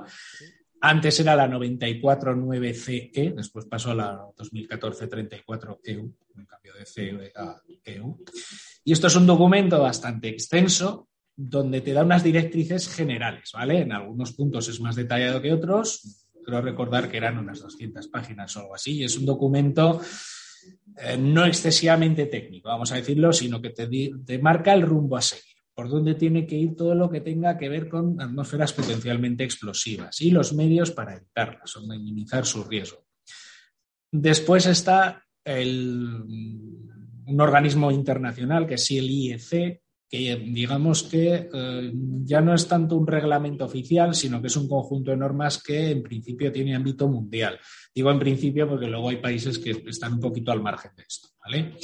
Antes 0.87 1.19
era 1.19 1.35
la 1.35 1.49
94.9CE, 1.49 3.35
después 3.35 3.65
pasó 3.65 3.93
a 3.93 3.95
la 3.95 4.21
2014-34EU, 4.37 6.13
un 6.35 6.45
cambio 6.45 6.75
de 6.75 6.85
CE 6.85 7.33
a 7.35 7.59
EU. 7.87 8.23
Y 8.85 8.93
esto 8.93 9.07
es 9.07 9.17
un 9.17 9.27
documento 9.27 9.81
bastante 9.81 10.29
extenso 10.29 11.09
donde 11.35 11.81
te 11.81 11.95
da 11.95 12.03
unas 12.03 12.23
directrices 12.23 12.95
generales, 12.95 13.53
¿vale? 13.55 13.79
En 13.79 13.93
algunos 13.93 14.35
puntos 14.35 14.69
es 14.69 14.79
más 14.79 14.95
detallado 14.95 15.41
que 15.41 15.55
otros. 15.55 16.29
Creo 16.45 16.61
recordar 16.61 17.11
que 17.11 17.17
eran 17.17 17.39
unas 17.39 17.61
200 17.61 18.07
páginas 18.09 18.55
o 18.55 18.61
algo 18.61 18.75
así. 18.75 18.99
Y 18.99 19.05
es 19.05 19.17
un 19.17 19.25
documento 19.25 20.03
eh, 20.99 21.17
no 21.17 21.47
excesivamente 21.47 22.27
técnico, 22.27 22.69
vamos 22.69 22.93
a 22.93 22.97
decirlo, 22.97 23.33
sino 23.33 23.63
que 23.63 23.71
te 23.71 24.39
marca 24.39 24.75
el 24.75 24.83
rumbo 24.83 25.17
a 25.17 25.23
seguir 25.23 25.54
por 25.75 25.89
dónde 25.89 26.15
tiene 26.15 26.47
que 26.47 26.57
ir 26.57 26.77
todo 26.77 26.95
lo 26.95 27.11
que 27.11 27.21
tenga 27.21 27.59
que 27.59 27.69
ver 27.69 27.89
con 27.89 28.21
atmósferas 28.21 28.73
potencialmente 28.73 29.45
explosivas 29.45 30.21
y 30.21 30.31
los 30.31 30.53
medios 30.55 30.93
para 30.93 31.17
evitarlas 31.17 31.77
o 31.77 31.87
minimizar 31.87 32.47
su 32.47 32.63
riesgo. 32.65 33.05
Después 34.11 34.67
está 34.67 35.25
un 37.27 37.41
organismo 37.41 37.91
internacional 37.91 38.67
que 38.67 38.75
es 38.75 38.91
el 38.93 39.11
IEC, 39.11 39.83
que 40.09 40.37
digamos 40.37 41.03
que 41.03 41.49
eh, 41.53 41.93
ya 42.23 42.41
no 42.41 42.55
es 42.55 42.69
tanto 42.69 42.97
un 42.97 43.07
reglamento 43.07 43.65
oficial, 43.65 44.15
sino 44.15 44.41
que 44.41 44.47
es 44.47 44.57
un 44.57 44.69
conjunto 44.69 45.11
de 45.11 45.17
normas 45.17 45.61
que 45.61 45.91
en 45.91 46.03
principio 46.03 46.53
tiene 46.53 46.77
ámbito 46.77 47.09
mundial. 47.09 47.59
Digo 47.93 48.13
en 48.13 48.21
principio 48.21 48.69
porque 48.69 48.87
luego 48.87 49.09
hay 49.09 49.17
países 49.17 49.59
que 49.59 49.71
están 49.87 50.15
un 50.15 50.21
poquito 50.21 50.53
al 50.53 50.63
margen 50.63 50.93
de 50.97 51.03
esto. 51.03 51.29
¿vale? 51.45 51.75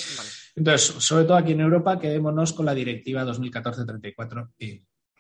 Entonces, 0.57 1.05
sobre 1.05 1.25
todo 1.25 1.37
aquí 1.37 1.53
en 1.53 1.61
Europa, 1.61 1.99
quedémonos 1.99 2.53
con 2.53 2.67
la 2.67 2.75
Directiva 2.75 3.25
2014-34. 3.25 4.51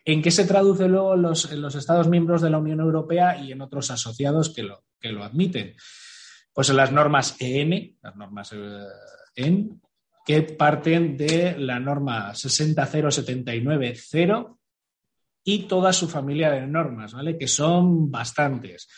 ¿En 0.05 0.23
qué 0.23 0.31
se 0.31 0.45
traduce 0.45 0.88
luego 0.88 1.14
en 1.14 1.23
los, 1.23 1.51
los, 1.53 1.75
Estados 1.75 2.09
miembros 2.09 2.43
de 2.43 2.51
la 2.51 2.59
Unión 2.59 2.81
Europea 2.81 3.43
y 3.43 3.53
en 3.53 3.61
otros 3.61 3.90
asociados 3.90 4.51
que 4.51 4.62
lo, 4.62 4.85
que 4.99 5.12
lo 5.12 5.25
admiten? 5.25 5.75
Pues 6.53 6.69
en 6.71 6.77
las 6.77 6.93
normas 6.93 7.37
EN, 7.38 7.97
las 8.03 8.16
normas 8.16 8.53
eh, 8.53 8.87
EN, 9.37 9.81
que 10.25 10.43
parten 10.43 11.16
de 11.16 11.57
la 11.59 11.81
norma 11.81 12.33
60079-0 12.33 14.59
y 15.45 15.61
toda 15.61 15.93
su 15.93 16.09
familia 16.09 16.51
de 16.51 16.66
normas, 16.66 17.14
¿vale? 17.14 17.38
Que 17.38 17.47
son 17.49 18.11
bastantes. 18.11 18.88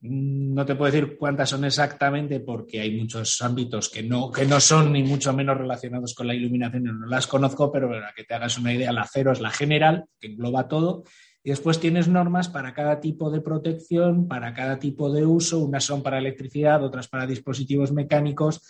No 0.00 0.64
te 0.64 0.76
puedo 0.76 0.92
decir 0.92 1.16
cuántas 1.18 1.50
son 1.50 1.64
exactamente 1.64 2.38
porque 2.38 2.80
hay 2.80 2.96
muchos 2.96 3.42
ámbitos 3.42 3.88
que 3.88 4.04
no, 4.04 4.30
que 4.30 4.46
no 4.46 4.60
son 4.60 4.92
ni 4.92 5.02
mucho 5.02 5.32
menos 5.32 5.58
relacionados 5.58 6.14
con 6.14 6.28
la 6.28 6.34
iluminación, 6.34 7.00
no 7.00 7.06
las 7.06 7.26
conozco, 7.26 7.72
pero 7.72 7.88
para 7.88 8.12
que 8.14 8.22
te 8.22 8.34
hagas 8.34 8.58
una 8.58 8.72
idea, 8.72 8.92
la 8.92 9.08
cero 9.12 9.32
es 9.32 9.40
la 9.40 9.50
general, 9.50 10.04
que 10.20 10.28
engloba 10.28 10.68
todo, 10.68 11.02
Y 11.42 11.50
después 11.50 11.80
tienes 11.80 12.06
normas 12.06 12.48
para 12.48 12.74
cada 12.74 13.00
tipo 13.00 13.30
de 13.30 13.40
protección, 13.40 14.28
para 14.28 14.54
cada 14.54 14.78
tipo 14.78 15.10
de 15.12 15.24
uso. 15.26 15.60
Unas 15.60 15.84
son 15.84 16.02
para 16.02 16.18
electricidad, 16.18 16.84
otras 16.84 17.08
para 17.08 17.26
dispositivos 17.26 17.90
mecánicos. 17.90 18.60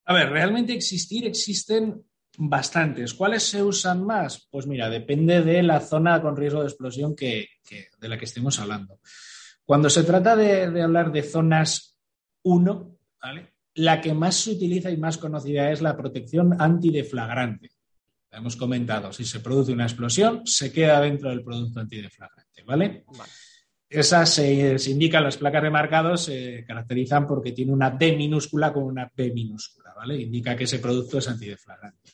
A 0.06 0.14
ver, 0.14 0.30
realmente 0.30 0.74
existir 0.74 1.26
existen 1.26 2.04
bastantes. 2.38 3.14
¿Cuáles 3.14 3.44
se 3.44 3.64
usan 3.64 4.06
más? 4.06 4.48
Pues 4.50 4.68
mira, 4.68 4.90
depende 4.90 5.42
de 5.42 5.64
la 5.64 5.80
zona 5.80 6.22
con 6.22 6.36
riesgo 6.36 6.62
de 6.62 6.68
explosión 6.68 7.16
que, 7.16 7.48
de 8.00 8.10
la 8.10 8.18
que 8.18 8.26
estemos 8.26 8.60
hablando. 8.60 9.00
Cuando 9.66 9.90
se 9.90 10.04
trata 10.04 10.36
de, 10.36 10.82
hablar 10.82 11.12
de 11.12 11.24
zonas 11.24 11.98
1, 12.44 12.98
la 13.76 14.02
que 14.02 14.14
más 14.14 14.36
se 14.36 14.52
utiliza 14.52 14.92
y 14.92 14.98
más 14.98 15.18
conocida 15.18 15.72
es 15.72 15.82
la 15.82 15.98
protección 15.98 16.56
antideflagrante. 16.60 17.72
hemos 18.32 18.56
comentado, 18.56 19.14
si 19.14 19.26
se 19.26 19.40
produce 19.40 19.72
una 19.72 19.86
explosión, 19.86 20.46
se 20.46 20.72
queda 20.72 21.00
dentro 21.02 21.30
del 21.30 21.44
producto 21.44 21.80
antideflagrante, 21.80 22.64
¿vale? 22.64 23.04
vale 23.18 23.32
esas 23.94 24.30
se, 24.34 24.76
indican 24.90 25.24
las 25.24 25.38
placas 25.38 25.64
de 25.64 25.70
marcado, 25.70 26.18
se 26.18 26.66
caracterizan 26.66 27.28
porque 27.28 27.52
tiene 27.52 27.72
una 27.72 27.92
D 27.92 28.16
minúscula 28.16 28.74
con 28.74 28.84
una 28.84 29.08
P 29.10 29.32
minúscula, 29.32 29.94
¿vale? 29.96 30.20
Indica 30.20 30.56
que 30.56 30.64
ese 30.64 30.80
producto 30.80 31.20
es 31.20 31.28
antideflagrante. 31.28 32.12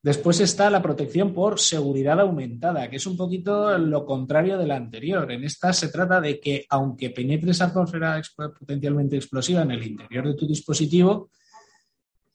Después 0.00 0.38
está 0.40 0.70
la 0.70 0.80
protección 0.80 1.34
por 1.34 1.58
seguridad 1.58 2.20
aumentada, 2.20 2.88
que 2.88 2.96
es 2.96 3.06
un 3.06 3.16
poquito 3.16 3.76
lo 3.78 4.06
contrario 4.06 4.56
de 4.56 4.66
la 4.66 4.76
anterior. 4.76 5.30
En 5.32 5.42
esta 5.42 5.72
se 5.72 5.88
trata 5.88 6.20
de 6.20 6.38
que, 6.38 6.64
aunque 6.70 7.10
penetre 7.10 7.50
esa 7.50 7.66
atmósfera 7.66 8.22
potencialmente 8.36 9.16
explosiva 9.16 9.62
en 9.62 9.72
el 9.72 9.84
interior 9.84 10.28
de 10.28 10.34
tu 10.34 10.46
dispositivo, 10.46 11.30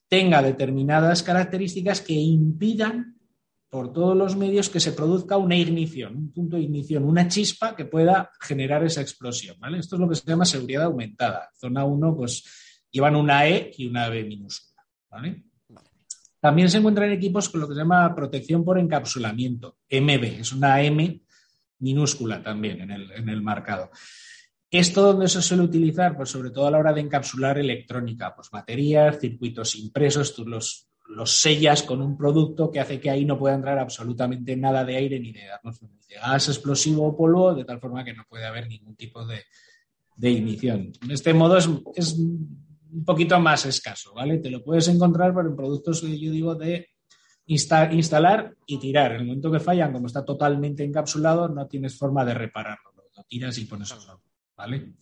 tenga 0.08 0.42
determinadas 0.42 1.22
características 1.22 2.02
que 2.02 2.12
impidan 2.12 3.14
por 3.70 3.92
todos 3.92 4.16
los 4.16 4.36
medios 4.36 4.68
que 4.68 4.78
se 4.78 4.92
produzca 4.92 5.36
una 5.36 5.56
ignición, 5.56 6.16
un 6.16 6.32
punto 6.32 6.56
de 6.56 6.62
ignición, 6.62 7.02
una 7.02 7.26
chispa 7.26 7.74
que 7.74 7.86
pueda 7.86 8.30
generar 8.40 8.84
esa 8.84 9.00
explosión. 9.00 9.56
¿vale? 9.58 9.78
Esto 9.78 9.96
es 9.96 10.00
lo 10.00 10.08
que 10.08 10.14
se 10.14 10.26
llama 10.26 10.44
seguridad 10.44 10.84
aumentada. 10.84 11.50
Zona 11.58 11.84
1, 11.84 12.14
pues 12.14 12.44
llevan 12.90 13.16
una 13.16 13.48
E 13.48 13.72
y 13.76 13.88
una 13.88 14.08
B 14.10 14.22
minúscula. 14.22 14.86
También 16.44 16.68
se 16.68 16.76
encuentran 16.76 17.10
equipos 17.10 17.48
con 17.48 17.62
lo 17.62 17.66
que 17.66 17.72
se 17.72 17.80
llama 17.80 18.14
protección 18.14 18.66
por 18.66 18.78
encapsulamiento, 18.78 19.78
MB, 19.90 20.40
es 20.40 20.52
una 20.52 20.82
M 20.82 21.22
minúscula 21.78 22.42
también 22.42 22.82
en 22.82 22.90
el, 22.90 23.10
en 23.12 23.30
el 23.30 23.40
marcado. 23.40 23.90
¿Esto 24.70 25.00
donde 25.04 25.26
se 25.26 25.40
suele 25.40 25.62
utilizar? 25.62 26.14
Pues 26.14 26.28
sobre 26.28 26.50
todo 26.50 26.66
a 26.66 26.70
la 26.70 26.76
hora 26.76 26.92
de 26.92 27.00
encapsular 27.00 27.56
electrónica, 27.56 28.34
pues 28.34 28.50
baterías, 28.50 29.18
circuitos 29.18 29.74
impresos, 29.76 30.34
tú 30.34 30.44
los, 30.44 30.90
los 31.08 31.40
sellas 31.40 31.82
con 31.82 32.02
un 32.02 32.14
producto 32.14 32.70
que 32.70 32.80
hace 32.80 33.00
que 33.00 33.08
ahí 33.08 33.24
no 33.24 33.38
pueda 33.38 33.54
entrar 33.54 33.78
absolutamente 33.78 34.54
nada 34.54 34.84
de 34.84 34.96
aire 34.96 35.18
ni 35.18 35.32
de 35.32 35.46
gas 36.20 36.48
explosivo 36.50 37.06
o 37.06 37.16
polvo, 37.16 37.54
de 37.54 37.64
tal 37.64 37.80
forma 37.80 38.04
que 38.04 38.12
no 38.12 38.26
puede 38.28 38.44
haber 38.44 38.68
ningún 38.68 38.96
tipo 38.96 39.24
de, 39.26 39.44
ignición. 40.30 40.92
En 41.02 41.10
este 41.10 41.32
modo 41.32 41.56
es, 41.56 42.18
un 42.94 43.04
poquito 43.04 43.38
más 43.40 43.66
escaso, 43.66 44.14
¿vale? 44.14 44.38
Te 44.38 44.50
lo 44.50 44.62
puedes 44.62 44.88
encontrar 44.88 45.34
por 45.34 45.46
en 45.46 45.56
productos 45.56 46.00
que 46.00 46.18
yo 46.18 46.30
digo 46.30 46.54
de 46.54 46.88
instalar 47.46 48.54
y 48.66 48.78
tirar. 48.78 49.12
En 49.12 49.20
el 49.20 49.26
momento 49.26 49.52
que 49.52 49.60
fallan, 49.60 49.92
como 49.92 50.06
está 50.06 50.24
totalmente 50.24 50.84
encapsulado, 50.84 51.48
no 51.48 51.66
tienes 51.66 51.98
forma 51.98 52.24
de 52.24 52.34
repararlo. 52.34 52.92
Lo 53.16 53.24
tiras 53.24 53.58
y 53.58 53.64
pones 53.66 53.92
otro, 53.92 54.22
¿vale? 54.56 54.94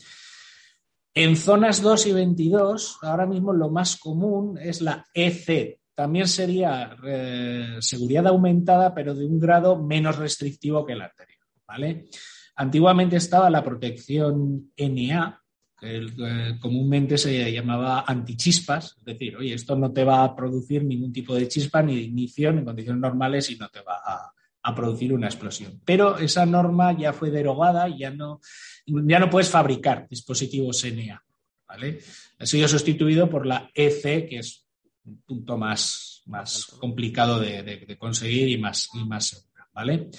En 1.15 1.37
zonas 1.37 1.83
2 1.83 2.07
y 2.07 2.13
22, 2.13 2.99
ahora 3.03 3.27
mismo 3.27 3.53
lo 3.53 3.71
más 3.71 3.97
común 3.97 4.59
es 4.59 4.81
la 4.81 5.07
EC, 5.15 5.81
también 5.95 6.27
sería 6.27 6.97
eh, 7.05 7.77
seguridad 7.81 8.27
aumentada, 8.27 8.95
pero 8.95 9.15
de 9.15 9.27
un 9.27 9.39
grado 9.39 9.83
menos 9.83 10.17
restrictivo 10.17 10.87
que 10.87 10.95
el 10.95 11.03
anterior. 11.03 11.39
¿vale? 11.67 12.09
Antiguamente 12.57 13.17
estaba 13.17 13.51
la 13.51 13.63
protección 13.63 14.73
NA, 14.77 15.42
que 15.83 15.97
eh, 15.97 16.59
comúnmente 16.61 17.19
se 17.19 17.51
llamaba 17.51 18.05
antichispas, 18.07 18.95
es 18.99 19.05
decir, 19.05 19.37
oye, 19.37 19.53
esto 19.53 19.75
no 19.75 19.93
te 19.93 20.05
va 20.05 20.23
a 20.23 20.37
producir 20.37 20.85
ningún 20.85 21.13
tipo 21.13 21.35
de 21.35 21.49
chispa 21.49 21.83
ni 21.83 21.97
de 21.97 22.03
ignición 22.03 22.59
en 22.59 22.65
condiciones 22.65 23.01
normales 23.01 23.51
y 23.51 23.57
no 23.57 23.69
te 23.69 23.81
va 23.81 23.97
a, 24.05 24.33
producir 24.77 25.13
una 25.13 25.27
explosión. 25.27 25.81
Pero 25.85 26.19
esa 26.19 26.47
norma 26.47 26.97
ya 26.97 27.13
fue 27.13 27.33
derogada 27.33 27.89
y 27.89 27.99
ya 27.99 28.13
no, 28.13 28.41
ya 28.87 29.19
no 29.19 29.29
puedes 29.29 29.51
fabricar 29.51 30.07
dispositivos 30.09 30.85
NA. 30.85 31.21
¿vale? 31.67 31.99
Ha 32.39 32.47
sido 32.47 32.69
sustituido 32.69 33.29
por 33.29 33.45
la 33.45 33.69
EC, 33.75 34.29
que 34.29 34.39
es 34.39 34.65
un 35.05 35.21
punto 35.23 35.59
más, 35.59 36.23
más 36.27 36.67
complicado 36.79 37.41
de, 37.41 37.97
conseguir 37.99 38.51
y 38.51 38.57
más, 38.57 38.89
y 38.95 39.05
más 39.05 39.27
seguro, 39.27 39.65
¿vale? 39.75 40.11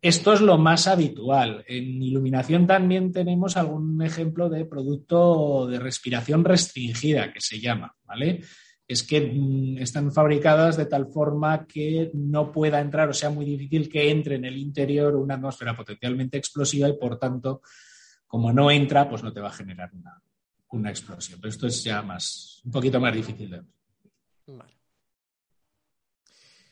Esto 0.00 0.32
es 0.32 0.40
lo 0.40 0.58
más 0.58 0.86
habitual. 0.86 1.64
En 1.66 2.00
iluminación 2.02 2.66
también 2.66 3.10
tenemos 3.10 3.56
algún 3.56 4.00
ejemplo 4.02 4.48
de 4.48 4.64
producto 4.64 5.66
de 5.66 5.80
respiración 5.80 6.44
restringida, 6.44 7.32
que 7.32 7.40
se 7.40 7.58
llama, 7.58 7.96
¿vale? 8.04 8.42
Es 8.86 9.02
que 9.02 9.20
mm, 9.20 9.78
están 9.78 10.12
fabricadas 10.12 10.76
de 10.76 10.86
tal 10.86 11.08
forma 11.08 11.66
que 11.66 12.12
no 12.14 12.52
pueda 12.52 12.80
entrar 12.80 13.08
o 13.08 13.12
sea 13.12 13.30
muy 13.30 13.44
difícil 13.44 13.88
que 13.88 14.08
entre 14.08 14.36
en 14.36 14.44
el 14.44 14.56
interior 14.56 15.16
una 15.16 15.34
atmósfera 15.34 15.76
potencialmente 15.76 16.38
explosiva 16.38 16.88
y 16.88 16.96
por 16.96 17.18
tanto, 17.18 17.60
como 18.26 18.52
no 18.52 18.70
entra, 18.70 19.08
pues 19.08 19.24
no 19.24 19.32
te 19.32 19.40
va 19.40 19.48
a 19.48 19.52
generar 19.52 19.90
una, 19.92 20.22
una 20.70 20.90
explosión. 20.90 21.40
Pero 21.40 21.50
esto 21.50 21.66
es 21.66 21.82
ya 21.82 22.02
más, 22.02 22.62
un 22.64 22.70
poquito 22.70 23.00
más 23.00 23.12
difícil 23.12 23.50
de 23.50 23.56
ver. 23.56 23.66
Vale. 24.46 24.78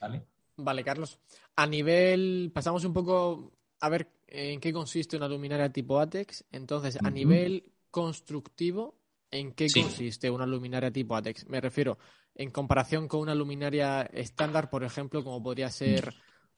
Vale. 0.00 0.35
Carlos. 0.84 1.18
A 1.56 1.66
nivel, 1.66 2.50
pasamos 2.54 2.84
un 2.84 2.92
poco 2.92 3.52
a 3.80 3.88
ver 3.88 4.10
en 4.26 4.60
qué 4.60 4.72
consiste 4.72 5.16
una 5.16 5.28
luminaria 5.28 5.70
tipo 5.70 5.98
ATEX. 6.00 6.44
Entonces, 6.50 6.98
a 7.02 7.10
nivel 7.10 7.72
constructivo, 7.90 8.98
¿en 9.30 9.52
qué 9.52 9.66
consiste 9.72 10.30
una 10.30 10.46
luminaria 10.46 10.90
tipo 10.90 11.16
ATEX? 11.16 11.48
Me 11.48 11.60
refiero 11.60 11.98
en 12.34 12.50
comparación 12.50 13.08
con 13.08 13.20
una 13.20 13.34
luminaria 13.34 14.02
estándar, 14.02 14.70
por 14.70 14.84
ejemplo, 14.84 15.24
como 15.24 15.42
podría 15.42 15.70
ser 15.70 16.14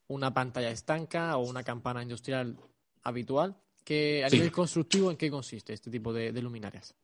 una 0.08 0.32
pantalla 0.32 0.70
estanca 0.70 1.36
o 1.36 1.48
una 1.48 1.62
campana 1.62 2.02
industrial 2.02 2.56
habitual. 3.02 3.56
que 3.84 4.22
a 4.22 4.28
nivel 4.28 4.52
constructivo, 4.52 5.10
¿en 5.10 5.16
qué 5.16 5.30
consiste 5.30 5.72
este 5.72 5.90
tipo 5.90 6.12
de, 6.12 6.30
luminarias? 6.42 6.94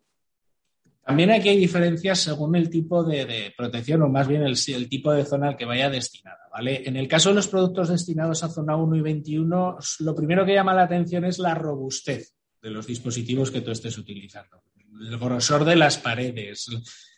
También 1.04 1.30
aquí 1.30 1.50
hay 1.50 1.58
diferencias 1.58 2.20
según 2.20 2.56
el 2.56 2.70
tipo 2.70 3.04
de, 3.04 3.52
protección 3.56 4.02
o 4.02 4.08
más 4.08 4.26
bien 4.26 4.42
el, 4.42 4.88
tipo 4.88 5.12
de 5.12 5.24
zona 5.24 5.48
al 5.48 5.56
que 5.56 5.66
vaya 5.66 5.90
destinada. 5.90 6.48
¿vale? 6.50 6.82
En 6.86 6.96
el 6.96 7.08
caso 7.08 7.28
de 7.28 7.34
los 7.34 7.48
productos 7.48 7.90
destinados 7.90 8.42
a 8.42 8.48
zona 8.48 8.76
1 8.76 8.96
y 8.96 9.00
21, 9.02 9.78
lo 10.00 10.14
primero 10.14 10.46
que 10.46 10.54
llama 10.54 10.72
la 10.72 10.84
atención 10.84 11.26
es 11.26 11.38
la 11.38 11.54
robustez 11.54 12.34
de 12.62 12.70
los 12.70 12.86
dispositivos 12.86 13.50
que 13.50 13.60
tú 13.60 13.70
estés 13.70 13.98
utilizando. 13.98 14.62
El 14.98 15.18
grosor 15.18 15.66
de 15.66 15.76
las 15.76 15.98
paredes, 15.98 16.70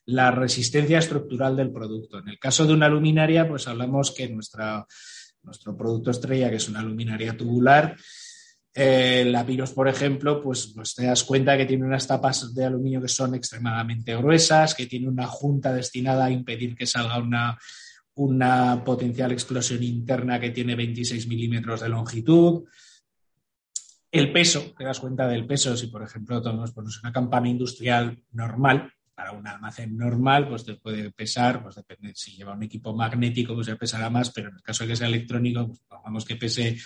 la 0.06 0.32
resistencia 0.32 0.98
estructural 0.98 1.56
del 1.56 1.70
producto. 1.70 2.18
En 2.18 2.28
el 2.28 2.38
caso 2.40 2.66
de 2.66 2.72
una 2.72 2.88
luminaria, 2.88 3.46
pues 3.46 3.68
hablamos 3.68 4.10
que 4.10 4.28
nuestra, 4.28 4.84
nuestro 5.44 5.76
producto 5.76 6.10
estrella, 6.10 6.50
que 6.50 6.56
es 6.56 6.68
una 6.68 6.82
luminaria 6.82 7.36
tubular, 7.36 7.96
eh, 8.78 9.24
la 9.24 9.46
Piros, 9.46 9.72
por 9.72 9.88
ejemplo, 9.88 10.42
pues, 10.42 10.66
pues, 10.74 10.94
te 10.94 11.06
das 11.06 11.24
cuenta 11.24 11.56
que 11.56 11.64
tiene 11.64 11.86
unas 11.86 12.06
tapas 12.06 12.54
de 12.54 12.66
aluminio 12.66 13.00
que 13.00 13.08
son 13.08 13.34
extremadamente 13.34 14.14
gruesas, 14.14 14.74
que 14.74 14.84
tiene 14.84 15.08
una 15.08 15.26
junta 15.26 15.72
destinada 15.72 16.26
a 16.26 16.30
impedir 16.30 16.76
que 16.76 16.84
salga 16.84 17.18
una, 17.18 17.58
una 18.16 18.84
potencial 18.84 19.32
explosión 19.32 19.82
interna 19.82 20.38
que 20.38 20.50
tiene 20.50 20.74
26 20.74 21.26
milímetros 21.26 21.80
de 21.80 21.88
longitud. 21.88 22.64
El 24.12 24.30
peso, 24.30 24.74
te 24.76 24.84
das 24.84 25.00
cuenta 25.00 25.26
del 25.26 25.46
peso, 25.46 25.74
si 25.74 25.86
por 25.86 26.02
ejemplo 26.02 26.42
tomamos 26.42 26.72
pues, 26.72 27.00
una 27.02 27.12
campana 27.12 27.48
industrial 27.48 28.22
normal, 28.32 28.92
para 29.14 29.32
un 29.32 29.46
almacén 29.46 29.96
normal, 29.96 30.46
pues 30.50 30.66
te 30.66 30.74
puede 30.74 31.10
pesar, 31.12 31.62
pues 31.62 31.76
depende, 31.76 32.12
si 32.14 32.32
lleva 32.32 32.52
un 32.52 32.62
equipo 32.62 32.94
magnético, 32.94 33.54
pues 33.54 33.68
ya 33.68 33.76
pesará 33.76 34.10
más, 34.10 34.30
pero 34.30 34.50
en 34.50 34.56
el 34.56 34.62
caso 34.62 34.84
de 34.84 34.90
que 34.90 34.96
sea 34.96 35.06
electrónico, 35.06 35.66
pues 35.66 35.80
pongamos 35.88 36.26
que 36.26 36.36
pese 36.36 36.76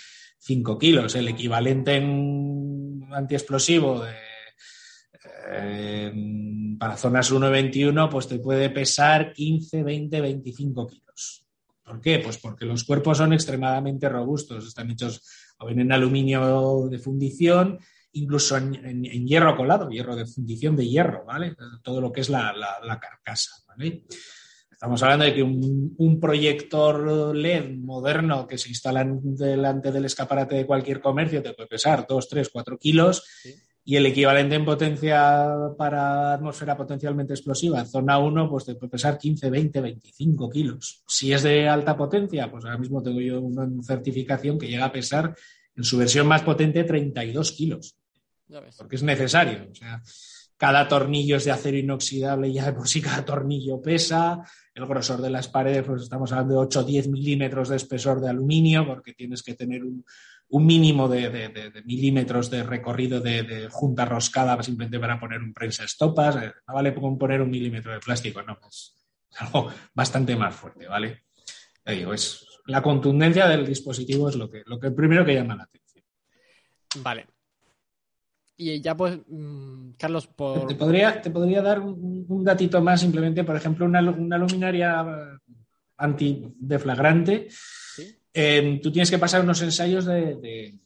5 0.41 0.79
kilos. 0.79 1.15
El 1.15 1.29
equivalente 1.29 1.97
en 1.97 3.09
antiexplosivo 3.13 4.03
de, 4.03 4.15
eh, 5.53 6.13
para 6.79 6.97
zonas 6.97 7.31
1-21, 7.31 8.09
pues 8.09 8.27
te 8.27 8.39
puede 8.39 8.71
pesar 8.71 9.33
15, 9.33 9.83
20, 9.83 10.21
25 10.21 10.87
kilos. 10.87 11.47
¿Por 11.85 12.01
qué? 12.01 12.21
Pues 12.21 12.39
porque 12.39 12.65
los 12.65 12.85
cuerpos 12.85 13.19
son 13.19 13.33
extremadamente 13.33 14.09
robustos, 14.09 14.67
están 14.67 14.91
hechos 14.91 15.23
o 15.59 15.67
bien 15.67 15.81
en 15.81 15.93
aluminio 15.93 16.89
de 16.89 16.99
fundición, 16.99 17.79
incluso 18.13 18.57
en, 18.57 19.27
hierro 19.27 19.57
colado, 19.57 19.91
hierro 19.91 20.17
de 20.17 20.27
fundición 20.27 20.77
de 20.77 20.89
hierro, 20.89 21.25
¿vale? 21.27 21.55
Todo 21.83 22.01
lo 22.01 22.13
que 22.13 22.23
es 22.23 22.31
la, 22.31 22.53
la 22.53 22.99
carcasa, 22.99 23.51
¿vale? 23.69 24.05
Estamos 24.81 25.03
hablando 25.03 25.27
de 25.27 25.35
que 25.35 25.43
un, 25.43 26.19
proyector 26.19 27.37
LED 27.37 27.77
moderno 27.77 28.47
que 28.47 28.57
se 28.57 28.71
instala 28.71 29.07
delante 29.07 29.93
del 29.93 30.07
escaparate 30.07 30.55
de 30.55 30.65
cualquier 30.65 31.03
comercio 31.03 31.43
te 31.43 31.53
puede 31.53 31.69
pesar 31.69 32.07
2, 32.09 32.29
3, 32.31 32.49
4 32.51 32.79
kilos 32.79 33.23
y 33.85 33.97
el 33.97 34.07
equivalente 34.07 34.55
en 34.55 34.65
potencia 34.65 35.51
para 35.77 36.33
atmósfera 36.33 36.79
potencialmente 36.79 37.35
explosiva, 37.35 37.85
zona 37.85 38.17
1, 38.17 38.49
pues 38.49 38.65
te 38.65 38.75
puede 38.75 38.93
pesar 38.93 39.19
15, 39.19 39.51
20, 39.51 39.81
25 39.83 40.49
kilos. 40.49 41.03
Si 41.07 41.31
es 41.31 41.43
de 41.43 41.69
alta 41.69 41.95
potencia, 41.95 42.51
pues 42.51 42.65
ahora 42.65 42.79
mismo 42.79 43.03
tengo 43.03 43.21
yo 43.21 43.39
una 43.39 43.69
certificación 43.83 44.59
que 44.59 44.69
llega 44.69 44.87
a 44.87 44.93
pesar 44.93 45.37
en 45.77 45.85
su 45.85 45.99
versión 45.99 46.27
más 46.27 46.41
potente 46.41 46.85
32 46.85 47.53
kilos. 47.53 47.97
Porque 48.79 48.97
es 48.97 49.03
necesario. 49.03 49.69
O 49.71 49.75
sea, 49.75 50.03
cada 50.61 50.87
tornillo 50.87 51.37
es 51.37 51.47
de 51.47 51.53
acero 51.53 51.79
inoxidable 51.79 52.49
y 52.49 52.53
ya 52.53 52.67
de 52.67 52.75
por 52.75 52.87
sí 52.87 53.01
cada 53.01 53.25
tornillo 53.25 53.81
pesa, 53.81 54.45
el 54.81 54.87
grosor 54.87 55.21
de 55.21 55.31
las 55.31 55.49
paredes, 55.49 55.85
pues 55.85 56.03
estamos 56.03 56.33
hablando 56.33 56.55
de 56.55 56.61
8 56.61 56.81
o 56.81 56.85
10 56.85 57.09
milímetros 57.09 57.69
de 57.69 57.77
espesor 57.77 58.21
de 58.21 58.31
aluminio, 58.31 58.87
porque 58.87 59.13
tienes 59.13 59.43
que 59.43 59.55
tener 59.55 59.85
un, 59.85 60.05
mínimo 60.49 61.09
de, 61.09 61.83
milímetros 61.85 62.51
de 62.51 62.63
recorrido 62.63 63.21
de, 63.21 63.69
junta 63.71 64.05
roscada 64.05 64.61
simplemente 64.63 64.99
para 64.99 65.21
poner 65.21 65.41
un 65.41 65.53
prensa 65.53 65.85
estopas. 65.85 66.37
Eh, 66.37 66.53
no 66.67 66.75
vale 66.75 66.93
poner 66.93 67.41
un 67.41 67.51
milímetro 67.51 67.93
de 67.93 68.01
plástico, 68.01 68.43
no, 68.43 68.59
es 68.69 68.97
algo 69.39 69.71
bastante 69.95 70.35
más 70.37 70.55
fuerte, 70.55 70.87
¿vale? 70.89 71.25
digo, 71.87 72.15
es, 72.15 72.47
la 72.67 72.83
contundencia 72.83 73.49
del 73.49 73.67
dispositivo 73.67 74.29
es 74.29 74.37
lo 74.37 74.49
que, 74.49 74.63
lo 74.67 74.79
que 74.79 74.91
primero 74.91 75.25
que 75.25 75.35
llama 75.35 75.57
la 75.57 75.65
atención. 75.65 76.05
Vale. 77.03 77.27
Y 78.61 78.79
ya 78.83 78.95
pues, 78.95 79.19
mm, 79.27 79.93
Carlos, 79.97 80.27
por... 80.27 80.67
Te 80.67 80.75
podría, 80.75 81.23
te 81.23 81.31
podría 81.31 81.63
dar 81.63 81.81
un, 81.81 82.45
datito 82.45 82.83
más, 82.83 83.01
simplemente, 83.01 83.43
por 83.43 83.57
ejemplo, 83.57 83.87
una, 83.87 84.03
luminaria 84.03 85.41
antideflagrante. 85.97 87.49
Em, 88.35 88.79
tú 88.83 88.93
tienes 88.93 89.11
que 89.11 89.19
pasar 89.19 89.43
unos 89.43 89.63
ensayos 89.63 90.05
de, 90.05 90.79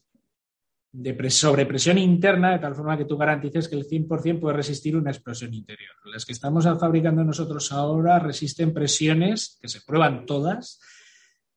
de, 0.93 1.31
sobrepresión 1.31 1.99
interna, 1.99 2.53
de 2.53 2.61
tal 2.61 2.77
forma 2.77 2.97
que 2.97 3.07
tú 3.07 3.17
garantices 3.17 3.67
que 3.67 3.75
el 3.75 3.89
100% 3.89 4.39
puede 4.39 4.57
resistir 4.57 4.97
una 4.97 5.11
explosión 5.11 5.53
interior. 5.53 5.95
Las 6.05 6.25
que 6.25 6.33
estamos 6.33 6.65
fabricando 6.79 7.25
nosotros 7.25 7.73
ahora 7.73 8.21
resisten 8.21 8.73
presiones, 8.73 9.59
que 9.61 9.67
se 9.67 9.81
prueban 9.81 10.27
todas, 10.27 10.79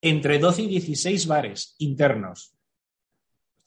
entre 0.01 0.39
12 0.39 0.63
y 0.63 0.67
16 0.67 1.27
bares 1.27 1.75
internos. 1.77 2.56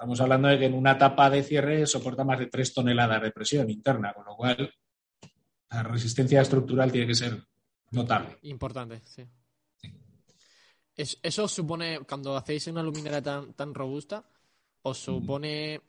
Estamos 0.01 0.19
hablando 0.23 0.49
de 0.49 0.59
que 0.59 0.65
en 0.65 0.73
una 0.73 0.97
tapa 0.97 1.29
de 1.29 1.43
cierre 1.43 1.87
soporta 1.87 2.25
más 2.25 2.39
de 2.39 2.47
3 2.47 2.73
toneladas 2.73 3.21
de 3.21 3.33
presión 3.33 3.69
interna, 3.69 4.15
con 4.15 4.25
lo 4.25 4.35
cual 4.35 4.73
la 5.69 5.83
resistencia 5.83 6.41
estructural 6.41 6.91
tiene 6.91 7.07
que 7.07 7.15
ser 7.15 7.47
notable. 7.91 8.39
Importante, 8.45 9.03
sí. 9.05 9.27
¿Eso 10.97 11.47
supone, 11.47 12.01
cuando 12.09 12.35
hacéis 12.35 12.67
una 12.69 12.83
luminaria 12.83 13.21
tan, 13.21 13.53
tan 13.53 13.75
robusta, 13.75 14.25
os 14.81 14.97
supone 14.97 15.83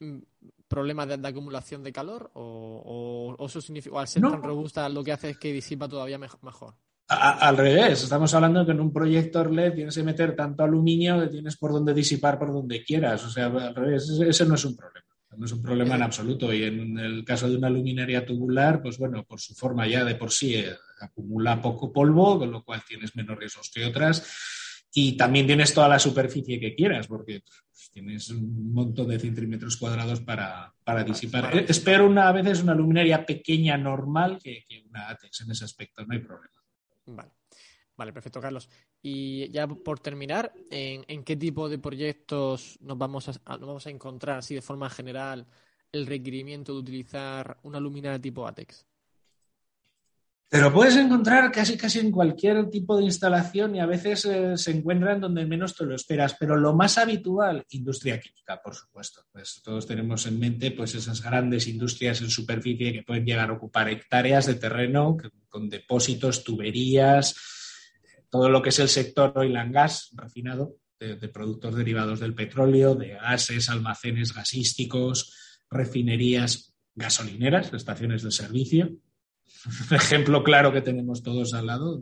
mm, 0.00 0.18
problemas 0.66 1.06
de, 1.06 1.28
acumulación 1.28 1.84
de 1.84 1.92
calor? 1.92 2.32
¿O, 2.34 3.36
eso 3.46 3.60
significa, 3.60 4.00
al 4.00 4.08
ser 4.08 4.22
tan 4.22 4.42
robusta, 4.42 4.88
lo 4.88 5.04
que 5.04 5.12
hace 5.12 5.30
es 5.30 5.38
que 5.38 5.52
disipa 5.52 5.88
todavía 5.88 6.18
mejor? 6.18 6.74
Al 7.08 7.56
revés, 7.56 8.02
estamos 8.02 8.34
hablando 8.34 8.66
que 8.66 8.72
en 8.72 8.80
un 8.80 8.92
proyector 8.92 9.52
LED 9.52 9.74
tienes 9.74 9.94
que 9.94 10.02
meter 10.02 10.34
tanto 10.34 10.64
aluminio 10.64 11.20
que 11.20 11.28
tienes 11.28 11.56
por 11.56 11.72
donde 11.72 11.94
disipar 11.94 12.38
por 12.38 12.52
donde 12.52 12.82
quieras. 12.82 13.24
O 13.24 13.30
sea, 13.30 13.46
al 13.46 13.74
revés, 13.74 14.08
ese 14.08 14.46
no 14.46 14.56
es 14.56 14.64
un 14.64 14.76
problema. 14.76 15.06
No 15.36 15.44
es 15.44 15.52
un 15.52 15.62
problema 15.62 15.96
en 15.96 16.02
absoluto. 16.02 16.52
Y 16.52 16.64
en 16.64 16.98
el 16.98 17.24
caso 17.24 17.48
de 17.48 17.56
una 17.56 17.70
luminaria 17.70 18.24
tubular, 18.24 18.82
pues 18.82 18.98
bueno, 18.98 19.24
por 19.24 19.38
su 19.38 19.54
forma 19.54 19.86
ya 19.86 20.04
de 20.04 20.14
por 20.14 20.32
sí 20.32 20.54
eh, 20.54 20.74
acumula 21.00 21.60
poco 21.60 21.92
polvo, 21.92 22.38
con 22.38 22.50
lo 22.50 22.64
cual 22.64 22.82
tienes 22.88 23.14
menos 23.14 23.38
riesgos 23.38 23.70
que 23.72 23.84
otras. 23.84 24.26
Y 24.92 25.16
también 25.16 25.46
tienes 25.46 25.74
toda 25.74 25.88
la 25.88 25.98
superficie 25.98 26.58
que 26.58 26.74
quieras, 26.74 27.06
porque 27.06 27.40
pues, 27.40 27.90
tienes 27.92 28.30
un 28.30 28.72
montón 28.72 29.08
de 29.08 29.18
centímetros 29.20 29.76
cuadrados 29.76 30.20
para, 30.20 30.72
disipar. 31.04 31.54
Espero 31.68 32.06
una, 32.06 32.28
a 32.28 32.32
veces 32.32 32.62
una 32.62 32.74
luminaria 32.74 33.24
pequeña 33.26 33.76
normal 33.76 34.38
que, 34.42 34.64
que 34.66 34.84
una 34.88 35.10
ATEX 35.10 35.42
en 35.42 35.50
ese 35.50 35.66
aspecto, 35.66 36.04
no 36.04 36.14
hay 36.14 36.20
problema. 36.20 36.56
Vale. 37.06 37.30
Vale, 37.96 38.12
perfecto, 38.12 38.40
Carlos. 38.40 38.68
Y 39.00 39.50
ya 39.50 39.66
por 39.66 40.00
terminar, 40.00 40.52
¿en, 40.70 41.24
qué 41.24 41.36
tipo 41.36 41.68
de 41.68 41.78
proyectos 41.78 42.78
nos 42.82 42.98
vamos, 42.98 43.28
a, 43.28 43.32
nos 43.56 43.66
vamos 43.66 43.86
a 43.86 43.90
encontrar, 43.90 44.38
así 44.38 44.54
de 44.54 44.62
forma 44.62 44.90
general, 44.90 45.46
el 45.92 46.06
requerimiento 46.06 46.74
de 46.74 46.80
utilizar 46.80 47.58
una 47.62 47.80
luminaria 47.80 48.20
tipo 48.20 48.46
ATEX? 48.46 48.86
Te 50.48 50.60
lo 50.60 50.72
puedes 50.72 50.94
encontrar 50.94 51.50
casi 51.50 51.76
casi 51.76 51.98
en 51.98 52.12
cualquier 52.12 52.70
tipo 52.70 52.96
de 52.96 53.02
instalación 53.02 53.74
y 53.74 53.80
a 53.80 53.86
veces 53.86 54.24
eh, 54.26 54.56
se 54.56 54.70
encuentran 54.70 55.20
donde 55.20 55.44
menos 55.44 55.74
te 55.74 55.84
lo 55.84 55.96
esperas, 55.96 56.36
pero 56.38 56.56
lo 56.56 56.72
más 56.72 56.98
habitual, 56.98 57.64
industria 57.70 58.20
química, 58.20 58.62
por 58.62 58.76
supuesto. 58.76 59.22
Pues 59.32 59.60
todos 59.64 59.88
tenemos 59.88 60.24
en 60.26 60.38
mente 60.38 60.70
pues 60.70 60.94
esas 60.94 61.20
grandes 61.20 61.66
industrias 61.66 62.20
en 62.20 62.30
superficie 62.30 62.92
que 62.92 63.02
pueden 63.02 63.26
llegar 63.26 63.50
a 63.50 63.54
ocupar 63.54 63.88
hectáreas 63.88 64.46
de 64.46 64.54
terreno 64.54 65.16
con 65.48 65.68
depósitos, 65.68 66.44
tuberías, 66.44 67.34
todo 68.30 68.48
lo 68.48 68.62
que 68.62 68.68
es 68.68 68.78
el 68.78 68.88
sector 68.88 69.32
oil 69.34 69.56
and 69.56 69.74
gas 69.74 70.10
refinado 70.14 70.76
de, 71.00 71.16
de 71.16 71.28
productos 71.28 71.74
derivados 71.74 72.20
del 72.20 72.34
petróleo, 72.34 72.94
de 72.94 73.14
gases, 73.14 73.68
almacenes 73.68 74.32
gasísticos, 74.32 75.64
refinerías 75.68 76.72
gasolineras, 76.94 77.72
estaciones 77.72 78.22
de 78.22 78.30
servicio 78.30 78.96
ejemplo 79.90 80.42
claro 80.42 80.72
que 80.72 80.80
tenemos 80.82 81.22
todos 81.22 81.54
al 81.54 81.66
lado. 81.66 82.00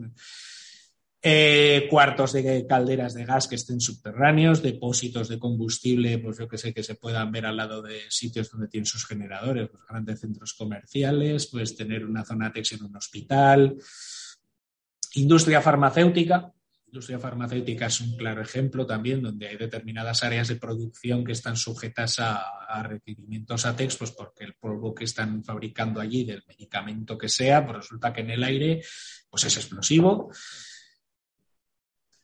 Eh, 1.27 1.87
cuartos 1.89 2.33
de 2.33 2.67
calderas 2.67 3.15
de 3.15 3.25
gas 3.25 3.47
que 3.47 3.55
estén 3.55 3.81
subterráneos, 3.81 4.61
depósitos 4.61 5.27
de 5.27 5.39
combustible, 5.39 6.19
pues 6.19 6.37
yo 6.37 6.47
que 6.47 6.59
sé, 6.59 6.71
que 6.71 6.83
se 6.83 6.93
puedan 6.93 7.31
ver 7.31 7.47
al 7.47 7.57
lado 7.57 7.81
de 7.81 8.01
sitios 8.09 8.51
donde 8.51 8.67
tienen 8.67 8.85
sus 8.85 9.07
generadores, 9.07 9.69
grandes 9.89 10.19
centros 10.19 10.53
comerciales, 10.53 11.47
pues 11.47 11.75
tener 11.75 12.05
una 12.05 12.23
zona 12.23 12.53
TEX 12.53 12.73
en 12.73 12.83
un 12.83 12.95
hospital. 12.95 13.75
Industria 15.15 15.61
farmacéutica, 15.61 16.53
industria 16.95 17.19
farmacéutica 17.19 17.87
es 17.87 17.99
un 17.99 18.15
claro 18.15 18.41
ejemplo 18.41 18.85
también, 18.85 19.21
donde 19.21 19.49
hay 19.49 19.57
determinadas 19.57 20.23
áreas 20.23 20.47
de 20.47 20.55
producción 20.55 21.25
que 21.25 21.33
están 21.33 21.57
sujetas 21.57 22.19
a, 22.19 22.83
requerimientos 22.83 23.65
ATEX, 23.65 23.97
pues 23.97 24.11
porque 24.11 24.45
el 24.45 24.53
polvo 24.53 24.95
que 24.95 25.03
están 25.03 25.43
fabricando 25.43 25.99
allí 25.99 26.23
del 26.23 26.43
medicamento 26.47 27.17
que 27.17 27.27
sea, 27.27 27.65
pues 27.65 27.77
resulta 27.77 28.13
que 28.13 28.21
en 28.21 28.29
el 28.31 28.43
aire 28.43 28.81
pues 29.29 29.43
es 29.43 29.57
explosivo. 29.57 30.31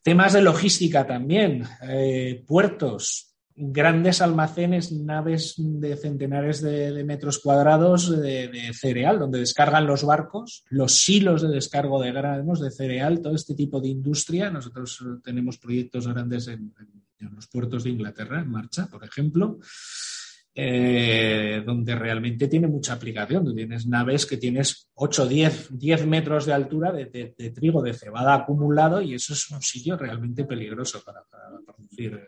Temas 0.02 0.34
de 0.34 0.42
logística 0.42 1.06
también, 1.06 1.68
eh, 1.84 2.44
puertos, 2.48 3.31
grandes 3.56 4.22
almacenes, 4.22 4.92
naves 4.92 5.56
de 5.58 5.96
centenares 5.96 6.62
de, 6.62 7.04
metros 7.04 7.40
cuadrados 7.40 8.10
de, 8.22 8.72
cereal, 8.74 9.20
donde 9.20 9.40
descargan 9.40 9.88
los 9.88 10.04
barcos, 10.04 10.64
los 10.70 10.94
silos 11.04 11.42
de 11.42 11.50
descargo 11.50 12.02
de 12.02 12.12
granos 12.12 12.62
de 12.62 12.72
cereal, 12.72 13.22
todo 13.22 13.36
este 13.36 13.56
tipo 13.56 13.80
de 13.80 13.90
industria. 13.90 14.50
Nosotros 14.50 15.04
tenemos 15.24 15.58
proyectos 15.58 16.08
grandes 16.08 16.48
en, 16.48 16.74
los 17.20 17.48
puertos 17.48 17.84
de 17.84 17.92
Inglaterra 17.92 18.42
en 18.42 18.50
marcha, 18.50 18.88
por 18.88 19.04
ejemplo. 19.04 19.60
Eh, 20.54 21.64
donde 21.66 21.96
realmente 21.96 22.50
tiene 22.50 22.68
mucha 22.68 22.94
aplicación. 22.94 23.46
Tú 23.46 23.56
tienes 23.56 23.88
naves 23.88 24.26
que 24.26 24.36
tienes 24.36 24.90
8, 24.96 25.26
10, 25.26 25.80
10 25.80 26.06
metros 26.08 26.46
de 26.46 26.52
altura 26.52 26.92
de, 26.92 27.54
trigo, 27.56 27.82
de 27.82 27.94
cebada 27.94 28.34
acumulado 28.34 29.02
y 29.02 29.14
eso 29.14 29.32
es 29.32 29.50
un 29.50 29.62
sitio 29.62 29.96
realmente 29.96 30.44
peligroso 30.44 31.02
para 31.06 31.24
producir 31.66 32.20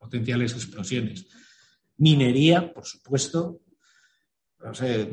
potenciales 0.00 0.54
explosiones. 0.54 1.26
Minería, 1.98 2.72
por 2.72 2.86
supuesto. 2.86 3.60
No 4.58 4.74
sé, 4.74 5.08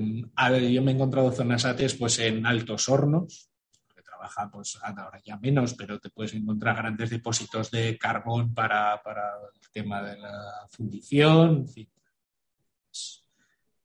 yo 0.72 0.82
me 0.82 0.92
he 0.92 0.96
encontrado 0.96 1.32
zonas 1.32 1.66
ATES 1.66 1.96
pues, 1.96 2.20
en 2.20 2.46
altos 2.46 2.90
hornos, 2.90 3.50
que 3.94 4.02
trabaja 4.02 4.50
pues, 4.50 4.78
ahora 4.82 5.22
ya 5.24 5.38
menos, 5.38 5.74
pero 5.74 6.00
te 6.00 6.10
puedes 6.10 6.34
encontrar 6.34 6.76
grandes 6.78 7.10
depósitos 7.10 7.72
de 7.72 7.98
carbón 7.98 8.54
para, 8.54 8.96
el 8.96 9.70
tema 9.72 10.02
de 10.02 10.18
la 10.18 10.68
fundición, 10.70 11.58
en 11.58 11.68
fin. 11.68 11.90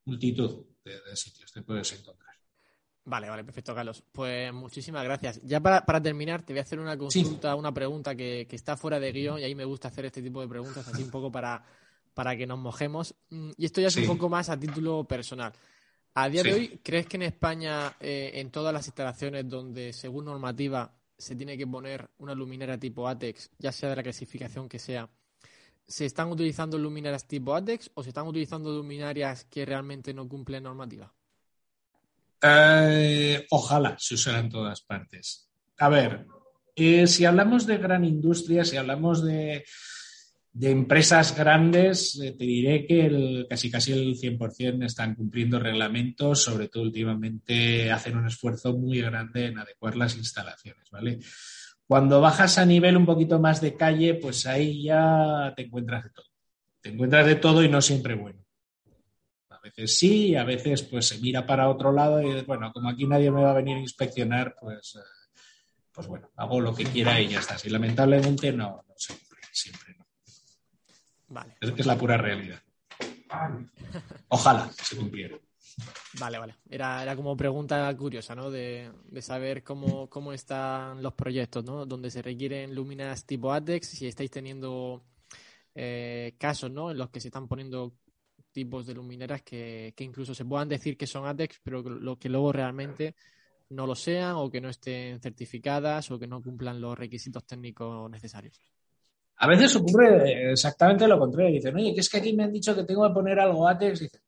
Multitud 0.04 0.66
de, 0.84 1.16
sitios 1.16 1.52
te 1.52 1.62
puedes 1.62 1.92
encontrar. 1.92 2.21
Vale, 3.04 3.28
vale, 3.28 3.42
perfecto, 3.42 3.74
Carlos. 3.74 4.02
Pues 4.12 4.52
muchísimas 4.52 5.02
gracias. 5.04 5.40
Ya 5.42 5.60
para, 5.60 6.02
terminar, 6.02 6.42
te 6.42 6.52
voy 6.52 6.60
a 6.60 6.62
hacer 6.62 6.78
una 6.78 6.96
consulta, 6.96 7.56
una 7.56 7.74
pregunta 7.74 8.14
que, 8.14 8.46
está 8.50 8.76
fuera 8.76 9.00
de 9.00 9.12
guion 9.12 9.40
y 9.40 9.44
ahí 9.44 9.54
me 9.54 9.64
gusta 9.64 9.88
hacer 9.88 10.04
este 10.04 10.22
tipo 10.22 10.40
de 10.40 10.48
preguntas, 10.48 10.86
así 10.86 11.02
un 11.02 11.10
poco 11.10 11.32
para, 11.32 11.64
para 12.14 12.36
que 12.36 12.46
nos 12.46 12.58
mojemos. 12.58 13.14
Mm, 13.30 13.50
y 13.56 13.64
esto 13.64 13.80
ya 13.80 13.88
es 13.88 13.96
un 13.96 14.06
poco 14.06 14.28
más 14.28 14.48
a 14.50 14.58
título 14.58 15.04
personal. 15.04 15.52
A 16.14 16.28
día 16.28 16.42
de 16.42 16.52
hoy, 16.52 16.80
¿crees 16.82 17.06
que 17.06 17.16
en 17.16 17.22
España, 17.22 17.96
eh, 17.98 18.32
en 18.34 18.50
todas 18.50 18.72
las 18.72 18.86
instalaciones 18.86 19.48
donde, 19.48 19.92
según 19.92 20.26
normativa, 20.26 20.92
se 21.18 21.34
tiene 21.34 21.56
que 21.56 21.66
poner 21.66 22.08
una 22.18 22.34
luminaria 22.34 22.78
tipo 22.78 23.08
ATEX, 23.08 23.50
ya 23.58 23.72
sea 23.72 23.90
de 23.90 23.96
la 23.96 24.02
clasificación 24.02 24.68
que 24.68 24.78
sea, 24.78 25.08
¿se 25.86 26.04
están 26.04 26.30
utilizando 26.30 26.78
luminarias 26.78 27.26
tipo 27.26 27.54
ATEX 27.54 27.90
o 27.94 28.02
se 28.02 28.10
están 28.10 28.26
utilizando 28.26 28.70
luminarias 28.70 29.44
que 29.44 29.64
realmente 29.64 30.12
no 30.12 30.28
cumplen 30.28 30.64
normativa? 30.64 31.12
Eh, 32.42 33.46
ojalá 33.50 33.96
se 33.98 34.14
usara 34.14 34.40
en 34.40 34.50
todas 34.50 34.80
partes. 34.82 35.48
A 35.78 35.88
ver, 35.88 36.26
eh, 36.74 37.06
si 37.06 37.24
hablamos 37.24 37.66
de 37.66 37.78
gran 37.78 38.04
industria, 38.04 38.64
si 38.64 38.76
hablamos 38.76 39.24
de, 39.24 39.64
empresas 40.60 41.36
grandes, 41.36 42.18
eh, 42.20 42.32
te 42.32 42.44
diré 42.44 42.84
que 42.86 43.46
casi 43.48 43.70
casi 43.70 43.92
el 43.92 44.16
100% 44.16 44.84
están 44.84 45.14
cumpliendo 45.14 45.60
reglamentos, 45.60 46.42
sobre 46.42 46.68
todo 46.68 46.82
últimamente 46.82 47.90
hacen 47.92 48.16
un 48.16 48.26
esfuerzo 48.26 48.76
muy 48.76 49.00
grande 49.00 49.46
en 49.46 49.58
adecuar 49.58 49.96
las 49.96 50.16
instalaciones, 50.16 50.90
¿vale? 50.90 51.20
Cuando 51.86 52.20
bajas 52.20 52.58
a 52.58 52.66
nivel 52.66 52.96
un 52.96 53.06
poquito 53.06 53.38
más 53.38 53.60
de 53.60 53.76
calle, 53.76 54.14
pues 54.14 54.46
ahí 54.46 54.84
ya 54.84 55.52
te 55.56 55.62
encuentras 55.62 56.04
de 56.04 56.10
todo. 56.10 56.26
Te 56.80 56.88
encuentras 56.90 57.26
de 57.26 57.36
todo 57.36 57.62
y 57.62 57.68
no 57.68 57.80
siempre 57.80 58.14
bueno 58.14 58.41
veces 59.62 59.96
sí, 59.96 60.36
a 60.36 60.44
veces 60.44 60.82
pues 60.82 61.08
se 61.08 61.18
mira 61.18 61.46
para 61.46 61.68
otro 61.68 61.92
lado 61.92 62.20
y 62.20 62.42
bueno, 62.42 62.72
como 62.72 62.88
aquí 62.88 63.06
nadie 63.06 63.30
me 63.30 63.42
va 63.42 63.50
a 63.50 63.54
venir 63.54 63.76
a 63.76 63.80
inspeccionar, 63.80 64.56
pues, 64.60 64.96
eh, 64.96 65.34
pues 65.92 66.06
bueno, 66.06 66.30
hago 66.36 66.60
lo 66.60 66.74
que 66.74 66.84
quiera 66.84 67.20
y 67.20 67.28
ya 67.28 67.40
está. 67.40 67.56
Si 67.58 67.70
lamentablemente 67.70 68.52
no, 68.52 68.84
no 68.86 68.94
se 68.96 69.14
cumple, 69.14 69.40
siempre 69.52 69.94
no. 69.96 70.06
Vale. 71.28 71.56
Es, 71.60 71.72
es 71.76 71.86
la 71.86 71.96
pura 71.96 72.16
realidad. 72.16 72.60
Ojalá 74.28 74.70
se 74.72 74.96
cumpliera. 74.96 75.38
Vale, 76.18 76.38
vale. 76.38 76.56
Era, 76.68 77.02
era 77.02 77.16
como 77.16 77.36
pregunta 77.36 77.94
curiosa, 77.96 78.34
¿no? 78.34 78.50
De, 78.50 78.90
saber 79.20 79.62
cómo, 79.62 80.08
cómo 80.10 80.32
están 80.32 81.02
los 81.02 81.14
proyectos, 81.14 81.64
¿no? 81.64 81.86
Donde 81.86 82.10
se 82.10 82.22
requieren 82.22 82.74
luminas 82.74 83.24
tipo 83.24 83.52
ATEX, 83.52 83.88
si 83.88 84.06
estáis 84.06 84.30
teniendo 84.30 85.02
eh, 85.74 86.34
casos, 86.38 86.70
¿no? 86.70 86.90
En 86.90 86.98
los 86.98 87.10
que 87.10 87.20
se 87.20 87.28
están 87.28 87.48
poniendo 87.48 87.94
tipos 88.52 88.86
de 88.86 88.94
luminarias 88.94 89.42
que, 89.42 89.94
incluso 89.98 90.34
se 90.34 90.44
puedan 90.44 90.68
decir 90.68 90.96
que 90.96 91.06
son 91.06 91.26
ATEX, 91.26 91.60
pero 91.62 91.82
lo 91.82 92.18
que 92.18 92.28
luego 92.28 92.52
realmente 92.52 93.14
no 93.70 93.86
lo 93.86 93.94
sean 93.94 94.34
o 94.36 94.50
que 94.50 94.60
no 94.60 94.68
estén 94.68 95.20
certificadas 95.20 96.10
o 96.10 96.18
que 96.18 96.26
no 96.26 96.42
cumplan 96.42 96.80
los 96.80 96.96
requisitos 96.96 97.44
técnicos 97.44 98.10
necesarios. 98.10 98.60
A 99.38 99.48
veces 99.48 99.74
ocurre 99.76 100.52
exactamente 100.52 101.08
lo 101.08 101.18
contrario. 101.18 101.54
Dicen, 101.54 101.74
oye, 101.74 101.94
que 101.94 102.00
es 102.00 102.08
que 102.08 102.18
aquí 102.18 102.32
me 102.32 102.44
han 102.44 102.52
dicho 102.52 102.76
que 102.76 102.84
tengo 102.84 103.08
que 103.08 103.14
poner 103.14 103.40
algo 103.40 103.66
ATEX. 103.66 104.00
Dicen, 104.00 104.20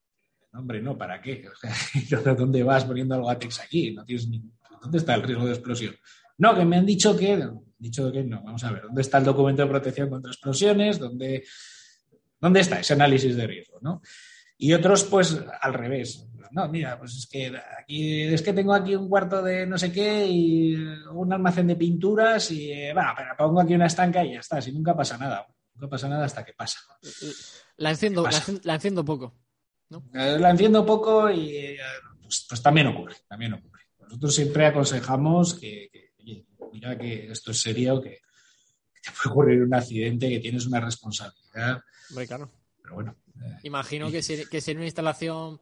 hombre, 0.54 0.80
no, 0.80 0.96
¿para 0.96 1.20
qué? 1.20 1.44
¿Dónde 2.36 2.62
vas 2.62 2.84
poniendo 2.84 3.14
algo 3.14 3.30
ATEX 3.30 3.60
aquí? 3.60 3.92
No 3.92 4.04
tienes 4.04 4.28
ni... 4.28 4.42
¿Dónde 4.80 4.98
está 4.98 5.14
el 5.14 5.22
riesgo 5.22 5.46
de 5.46 5.52
explosión? 5.52 5.94
No, 6.38 6.54
que 6.54 6.64
me 6.64 6.76
han 6.76 6.86
dicho 6.86 7.16
que... 7.16 7.48
Dicho 7.78 8.10
que 8.10 8.24
no. 8.24 8.42
Vamos 8.42 8.64
a 8.64 8.72
ver, 8.72 8.82
¿dónde 8.82 9.02
está 9.02 9.18
el 9.18 9.24
documento 9.24 9.62
de 9.62 9.68
protección 9.68 10.08
contra 10.08 10.30
explosiones? 10.30 10.98
¿Dónde 10.98 11.44
¿Dónde 12.40 12.60
está 12.60 12.80
ese 12.80 12.94
análisis 12.94 13.36
de 13.36 13.46
riesgo? 13.46 13.78
¿no? 13.80 14.02
Y 14.58 14.72
otros, 14.72 15.04
pues, 15.04 15.38
al 15.60 15.74
revés. 15.74 16.26
No, 16.52 16.68
mira, 16.68 16.96
pues 16.98 17.16
es 17.16 17.26
que 17.26 17.52
aquí 17.80 18.22
es 18.22 18.40
que 18.40 18.52
tengo 18.52 18.72
aquí 18.72 18.94
un 18.94 19.08
cuarto 19.08 19.42
de 19.42 19.66
no 19.66 19.76
sé 19.76 19.90
qué 19.90 20.24
y 20.28 20.76
un 20.76 21.32
almacén 21.32 21.66
de 21.66 21.74
pinturas 21.74 22.48
y 22.52 22.92
va, 22.92 23.12
pero 23.16 23.36
pongo 23.36 23.60
aquí 23.60 23.74
una 23.74 23.86
estanca 23.86 24.24
y 24.24 24.34
ya 24.34 24.38
está, 24.38 24.62
si 24.62 24.70
nunca 24.70 24.94
pasa 24.96 25.18
nada. 25.18 25.44
Nunca 25.74 25.88
pasa 25.88 26.08
nada 26.08 26.24
hasta 26.26 26.44
que 26.44 26.52
pasa. 26.52 26.78
La 27.78 27.90
enciendo, 27.90 28.24
la, 28.62 28.74
enciendo 28.74 29.04
poco. 29.04 29.34
Eh, 30.12 30.38
la 30.38 30.50
enciendo 30.50 30.86
poco 30.86 31.28
y 31.28 31.56
eh, 31.56 31.78
pues, 32.22 32.46
pues, 32.48 32.62
también 32.62 32.86
ocurre, 32.86 33.16
también 33.28 33.54
ocurre. 33.54 33.82
Nosotros 33.98 34.34
siempre 34.34 34.66
aconsejamos 34.66 35.54
que, 35.54 35.90
mira 36.72 36.96
que 36.96 37.32
esto 37.32 37.50
es 37.50 37.60
serio, 37.60 38.00
que, 38.00 38.10
que 38.10 39.00
te 39.02 39.10
puede 39.10 39.32
ocurrir 39.32 39.62
un 39.62 39.74
accidente, 39.74 40.28
que 40.28 40.38
tienes 40.38 40.66
una 40.66 40.78
responsabilidad 40.78 41.80
pero 42.82 42.94
bueno. 42.94 43.16
Eh, 43.42 43.58
Imagino 43.64 44.10
que 44.10 44.22
si, 44.22 44.46
que 44.46 44.62
una 44.72 44.84
instalación 44.84 45.60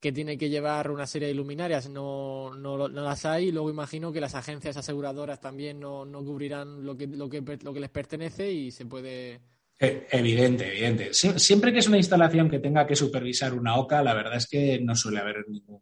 que 0.00 0.12
tiene 0.12 0.38
que 0.38 0.48
llevar 0.48 0.90
una 0.90 1.06
serie 1.06 1.28
de 1.28 1.34
luminarias 1.34 1.88
no, 1.88 2.54
no, 2.54 2.88
las 2.88 3.26
hay. 3.26 3.52
Luego 3.52 3.70
imagino 3.70 4.12
que 4.12 4.20
las 4.20 4.34
agencias 4.34 4.76
aseguradoras 4.76 5.40
también 5.40 5.78
no, 5.78 6.06
cubrirán 6.24 6.84
lo 6.84 6.96
que, 6.96 7.06
lo, 7.06 7.28
que, 7.28 7.42
lo 7.62 7.72
que 7.72 7.80
les 7.80 7.90
pertenece 7.90 8.50
y 8.50 8.70
se 8.70 8.86
puede. 8.86 9.40
E, 9.78 10.06
evidente, 10.10 10.68
evidente. 10.68 11.12
siempre 11.12 11.72
que 11.72 11.78
es 11.78 11.88
una 11.88 11.98
instalación 11.98 12.50
que 12.50 12.58
tenga 12.58 12.86
que 12.86 12.96
supervisar 12.96 13.54
una 13.54 13.76
OCA, 13.76 14.02
la 14.02 14.14
verdad 14.14 14.36
es 14.36 14.46
que 14.46 14.80
no 14.80 14.94
suele 14.94 15.20
haber 15.20 15.48
ningún 15.48 15.80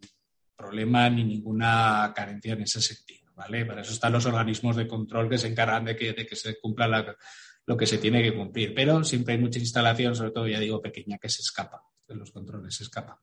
problema 0.57 1.09
ni 1.09 1.25
ninguna 1.25 2.13
carencia 2.15 2.55
en 2.55 2.63
ese 2.63 2.81
sentido. 2.81 3.31
¿vale? 3.37 3.65
Para 3.65 3.83
eso 3.83 3.93
están 3.93 4.13
los 4.13 4.27
organismos 4.27 4.75
de 4.75 4.89
control 4.89 5.29
que 5.29 5.39
se 5.39 5.47
encargan 5.47 5.85
de 5.85 5.97
que, 5.97 6.13
de 6.13 6.27
que 6.27 6.35
se 6.35 6.59
cumpla 6.59 6.89
la, 6.89 7.17
lo 7.69 7.77
que 7.77 7.87
se 7.87 7.99
tiene 7.99 8.23
que 8.23 8.35
cumplir. 8.35 8.75
Pero 8.75 9.05
siempre 9.05 9.35
hay 9.35 9.41
mucha 9.41 9.59
instalación, 9.59 10.17
sobre 10.17 10.31
todo, 10.31 10.49
ya 10.49 10.59
digo, 10.59 10.81
pequeña, 10.81 11.19
que 11.19 11.29
se 11.29 11.43
escapa 11.43 11.85
de 12.09 12.15
los 12.15 12.33
controles, 12.33 12.75
se 12.75 12.85
escapa. 12.85 13.21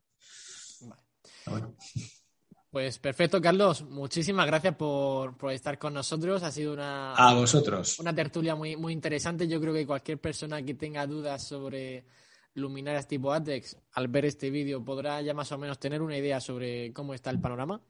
Pues 2.69 2.99
perfecto, 2.99 3.41
Carlos. 3.41 3.81
Muchísimas 3.81 4.45
gracias 4.45 4.75
por, 4.75 5.36
estar 5.51 5.79
con 5.79 5.95
nosotros. 5.95 6.43
Ha 6.43 6.51
sido 6.51 6.73
una, 6.73 7.15
a 7.15 7.34
vosotros. 7.34 7.97
una 7.97 8.13
tertulia 8.13 8.53
muy, 8.53 8.75
muy 8.75 8.93
interesante. 8.93 9.47
Yo 9.47 9.60
creo 9.60 9.73
que 9.73 9.88
cualquier 9.88 10.19
persona 10.19 10.62
que 10.62 10.75
tenga 10.75 11.08
dudas 11.08 11.47
sobre 11.47 12.05
luminarias 12.53 13.08
tipo 13.08 13.34
ATEX, 13.34 13.77
al 13.93 14.08
ver 14.10 14.25
este 14.25 14.51
vídeo, 14.51 14.86
podrá 14.86 15.23
ya 15.23 15.34
más 15.34 15.51
o 15.51 15.58
menos 15.58 15.79
tener 15.79 16.03
una 16.03 16.17
idea 16.17 16.39
sobre 16.39 16.93
cómo 16.93 17.15
está 17.15 17.31
el 17.31 17.41
panorama. 17.41 17.81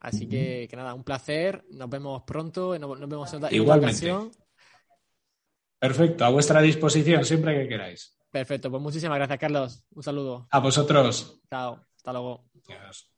Así 0.00 0.28
que, 0.28 0.68
nada, 0.76 0.92
un 0.92 1.02
placer. 1.02 1.64
Nos 1.70 1.88
vemos 1.88 2.24
pronto. 2.24 2.78
Nos, 2.78 3.08
vemos 3.08 3.32
en 3.32 3.44
otra 3.44 3.76
ocasión. 3.76 4.30
Perfecto, 5.78 6.24
a 6.24 6.30
vuestra 6.30 6.60
disposición 6.60 7.24
siempre 7.24 7.54
que 7.56 7.68
queráis. 7.68 8.18
Perfecto, 8.30 8.70
pues 8.70 8.82
muchísimas 8.82 9.16
gracias, 9.16 9.38
Carlos. 9.38 9.84
Un 9.92 10.02
saludo. 10.02 10.48
A 10.50 10.58
vosotros. 10.58 11.40
Chao, 11.48 11.80
hasta 11.96 12.12
luego. 12.12 12.50
Adiós. 12.68 13.10